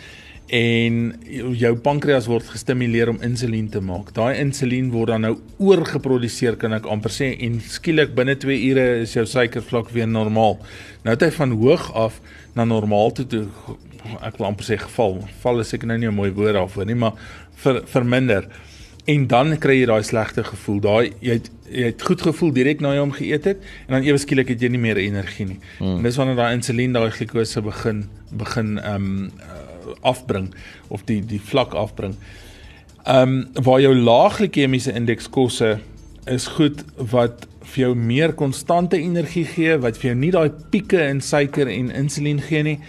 en 0.50 0.96
jou 1.54 1.72
pankreas 1.86 2.26
word 2.30 2.48
gestimuleer 2.50 3.12
om 3.12 3.20
insulien 3.26 3.68
te 3.70 3.82
maak. 3.86 4.10
Daai 4.18 4.40
insulien 4.42 4.90
word 4.94 5.14
dan 5.14 5.28
nou 5.28 5.36
oorgeproduseer 5.62 6.58
kan 6.58 6.74
ek 6.74 6.88
amper 6.90 7.14
sê 7.14 7.32
en 7.46 7.60
skielik 7.62 8.16
binne 8.18 8.34
2 8.40 8.58
ure 8.72 8.86
is 9.04 9.14
jou 9.14 9.26
suikervlak 9.30 9.92
weer 9.94 10.10
normaal. 10.10 10.58
Nou 11.06 11.14
het 11.14 11.28
hy 11.28 11.30
van 11.36 11.54
hoog 11.60 11.92
af 11.94 12.18
na 12.58 12.66
normaal 12.66 13.14
toe 13.14 13.28
toe 13.30 13.46
ek 14.26 14.40
wil 14.40 14.50
amper 14.50 14.66
sê 14.66 14.80
geval. 14.82 15.20
Val 15.44 15.62
is 15.62 15.74
ek 15.78 15.86
nou 15.86 15.98
nie 15.98 16.10
'n 16.10 16.16
mooi 16.16 16.32
woord 16.32 16.58
daarvoor 16.58 16.86
nie, 16.86 16.96
maar 16.96 17.14
ver, 17.56 17.84
verminder. 17.86 18.48
En 19.06 19.28
dan 19.28 19.58
kry 19.58 19.80
jy 19.80 19.86
daai 19.86 20.04
slegte 20.04 20.44
gevoel. 20.44 20.80
Daai 20.80 21.14
jy 21.22 21.34
het, 21.34 21.50
jy 21.70 21.86
het 21.92 22.02
goed 22.02 22.22
gevoel 22.22 22.52
direk 22.52 22.82
na 22.82 22.94
jy 22.94 23.00
hom 23.00 23.12
geëet 23.12 23.46
het 23.46 23.58
en 23.88 23.94
dan 23.94 24.04
ewe 24.04 24.18
skielik 24.18 24.48
het 24.48 24.62
jy 24.62 24.70
nie 24.70 24.82
meer 24.82 24.98
energie 24.98 25.46
nie. 25.46 25.60
Hmm. 25.78 25.98
En 25.98 26.04
dis 26.04 26.16
wanneer 26.16 26.36
daai 26.36 26.54
insulien 26.54 26.94
daai 26.94 27.12
glikose 27.12 27.62
begin 27.62 28.08
begin 28.32 28.78
ehm 28.80 28.96
um, 28.96 29.32
afbring 30.02 30.54
of 30.88 31.04
die 31.06 31.22
die 31.26 31.42
vlak 31.42 31.74
afbring. 31.74 32.16
Ehm 33.06 33.22
um, 33.22 33.64
waar 33.64 33.82
jou 33.82 33.96
lae 33.96 34.30
glikemiese 34.30 34.94
indeks 34.94 35.30
kosse 35.30 35.78
is 36.26 36.48
goed 36.48 36.84
wat 37.12 37.48
vir 37.74 37.84
jou 37.84 37.94
meer 37.96 38.34
konstante 38.34 38.98
energie 38.98 39.46
gee, 39.46 39.78
wat 39.78 39.98
vir 39.98 40.12
jou 40.12 40.18
nie 40.18 40.32
daai 40.32 40.50
pieke 40.72 41.02
in 41.10 41.22
suiker 41.22 41.70
en 41.70 41.92
insulien 41.92 42.42
gee 42.42 42.64
nie 42.64 42.80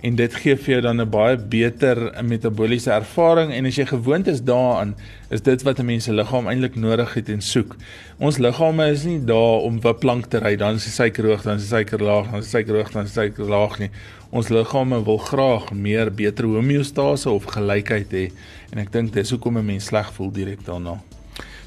en 0.00 0.16
dit 0.16 0.36
gee 0.42 0.56
vir 0.56 0.72
jou 0.72 0.80
dan 0.80 1.00
'n 1.00 1.10
baie 1.10 1.36
beter 1.36 1.96
metabooliese 2.24 2.90
ervaring 2.90 3.52
en 3.52 3.66
as 3.66 3.76
jy 3.76 3.86
gewoond 3.86 4.28
is 4.28 4.40
daaraan, 4.40 4.94
is 5.30 5.42
dit 5.42 5.62
wat 5.62 5.78
'n 5.78 5.84
mens 5.84 6.04
se 6.04 6.12
liggaam 6.12 6.46
eintlik 6.48 6.76
nodig 6.76 7.14
het 7.14 7.28
en 7.28 7.40
soek. 7.40 7.76
Ons 8.18 8.38
liggame 8.38 8.90
is 8.90 9.04
nie 9.04 9.24
daar 9.24 9.60
om 9.60 9.80
wipplank 9.80 10.26
te 10.26 10.38
ry, 10.38 10.56
dan 10.56 10.74
is 10.74 10.84
die 10.84 10.92
suiker 10.92 11.24
hoog, 11.24 11.42
dan 11.42 11.56
is 11.56 11.68
die 11.68 11.76
suiker 11.76 12.02
laag, 12.02 12.30
dan 12.30 12.38
is 12.38 12.44
die 12.44 12.50
suiker 12.50 12.74
hoog, 12.76 12.90
dan 12.90 13.04
is 13.04 13.12
die 13.12 13.20
suiker 13.20 13.44
laag 13.44 13.78
nie. 13.78 13.90
Ons 14.30 14.48
liggame 14.48 15.04
wil 15.04 15.18
graag 15.18 15.72
meer 15.72 16.12
beter 16.14 16.46
homeostase 16.46 17.30
of 17.30 17.48
gelykheid 17.50 18.12
hê 18.14 18.26
en 18.70 18.78
ek 18.78 18.92
dink 18.94 19.12
dis 19.12 19.30
hoekom 19.34 19.58
'n 19.58 19.66
mens 19.66 19.90
sleg 19.90 20.12
voel 20.14 20.30
direk 20.30 20.62
daarna. 20.64 21.00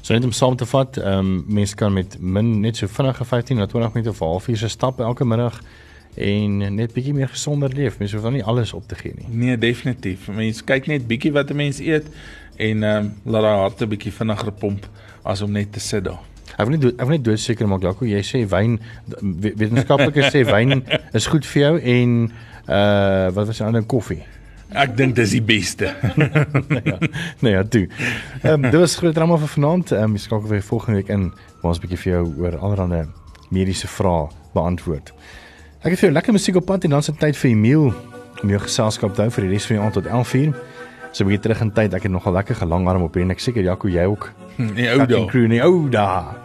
So 0.00 0.14
net 0.14 0.24
om 0.24 0.32
saam 0.32 0.56
te 0.56 0.66
vat, 0.66 0.96
ehm 0.96 1.18
um, 1.18 1.44
mense 1.46 1.76
kan 1.76 1.92
met 1.92 2.16
min 2.20 2.60
net 2.60 2.76
so 2.76 2.86
vinnige 2.86 3.24
15 3.24 3.56
na 3.56 3.66
20 3.66 3.92
minute 3.94 4.10
of 4.10 4.20
'n 4.20 4.24
halfuur 4.24 4.56
se 4.56 4.68
stap 4.68 5.00
elke 5.00 5.24
middag 5.24 5.60
en 6.16 6.74
net 6.74 6.92
bietjie 6.92 7.14
meer 7.14 7.28
gesonder 7.28 7.72
leef. 7.72 7.98
Mense 7.98 8.14
hoef 8.14 8.24
dan 8.24 8.32
nie 8.32 8.44
alles 8.44 8.72
op 8.72 8.88
te 8.88 8.94
gee 8.94 9.12
nie. 9.16 9.26
Nee, 9.28 9.58
definitief. 9.58 10.28
Mense 10.28 10.64
kyk 10.64 10.86
net 10.86 11.06
bietjie 11.06 11.32
wat 11.32 11.50
'n 11.50 11.56
mens 11.56 11.78
eet 11.78 12.06
en 12.56 12.82
ehm 12.82 13.04
um, 13.04 13.12
laat 13.24 13.42
daai 13.42 13.58
harte 13.58 13.86
bietjie 13.86 14.12
vinniger 14.12 14.52
pomp 14.52 14.88
as 15.22 15.42
om 15.42 15.52
net 15.52 15.72
te 15.72 15.80
sit 15.80 16.04
daar. 16.04 16.20
Ek 16.58 16.68
wil 16.68 16.78
net 16.78 16.84
ek 16.94 17.06
wil 17.06 17.16
net 17.16 17.24
doodseker 17.24 17.68
maak 17.68 17.82
Jaco, 17.82 18.06
jy 18.06 18.22
sê 18.22 18.44
wyn 18.46 18.78
wetenskaplikes 19.58 20.30
sê 20.34 20.44
wyn 20.46 20.84
is 21.18 21.26
goed 21.26 21.46
vir 21.46 21.62
jou 21.62 21.78
en 21.80 22.30
uh 22.68 23.32
wat 23.34 23.46
was 23.46 23.58
die 23.58 23.66
ander 23.66 23.82
koffie? 23.82 24.22
Ek 24.74 24.96
dink 24.96 25.14
dis 25.14 25.34
die 25.36 25.42
beste. 25.44 25.92
ja. 26.90 26.96
Nee, 27.40 27.52
ja, 27.52 27.62
toe. 27.62 27.84
Ehm 28.42 28.64
um, 28.64 28.70
dit 28.70 28.80
was 28.80 28.96
groot 28.96 29.14
drama 29.14 29.36
vir 29.38 29.52
vanaand. 29.56 29.92
Ehm 29.92 30.10
um, 30.10 30.14
ek 30.18 30.24
skakel 30.24 30.48
weer 30.48 30.62
volgende 30.62 30.98
week 31.02 31.12
in 31.14 31.28
waar 31.60 31.74
ons 31.74 31.78
'n 31.78 31.84
bietjie 31.86 32.00
vir 32.04 32.12
jou 32.12 32.24
oor 32.42 32.56
allerlei 32.58 33.04
mediese 33.50 33.86
vrae 33.86 34.28
beantwoord. 34.54 35.12
Ek 35.84 35.90
het 35.92 36.00
vir 36.00 36.08
jou 36.08 36.12
lekker 36.12 36.32
musiek 36.32 36.56
op 36.56 36.66
pad 36.66 36.84
en 36.84 36.90
dan 36.90 37.02
se 37.02 37.12
tyd 37.12 37.36
vir 37.36 37.50
Emil 37.50 37.92
om 38.42 38.50
jou 38.50 38.60
geselskap 38.60 39.14
te 39.14 39.22
hou 39.22 39.30
vir 39.30 39.44
die 39.44 39.52
res 39.52 39.66
van 39.66 39.76
die 39.76 39.84
aand 39.84 39.94
tot 39.94 40.06
11:00. 40.06 40.54
So 41.12 41.24
bietjie 41.24 41.42
terug 41.42 41.60
in 41.60 41.72
tyd. 41.72 41.94
Ek 41.94 42.02
het 42.02 42.12
nogal 42.12 42.32
lekker 42.32 42.54
gelang 42.54 42.88
arm 42.88 43.02
op 43.02 43.14
hier 43.14 43.22
en 43.22 43.30
ek 43.30 43.40
seker 43.40 43.62
Jaco 43.62 43.88
jy 43.88 44.04
ook. 44.04 44.32
Nee, 44.56 44.90
ou 44.90 45.06
da. 45.06 45.26
Nee, 45.32 45.62
ou 45.62 45.88
da. 45.88 46.43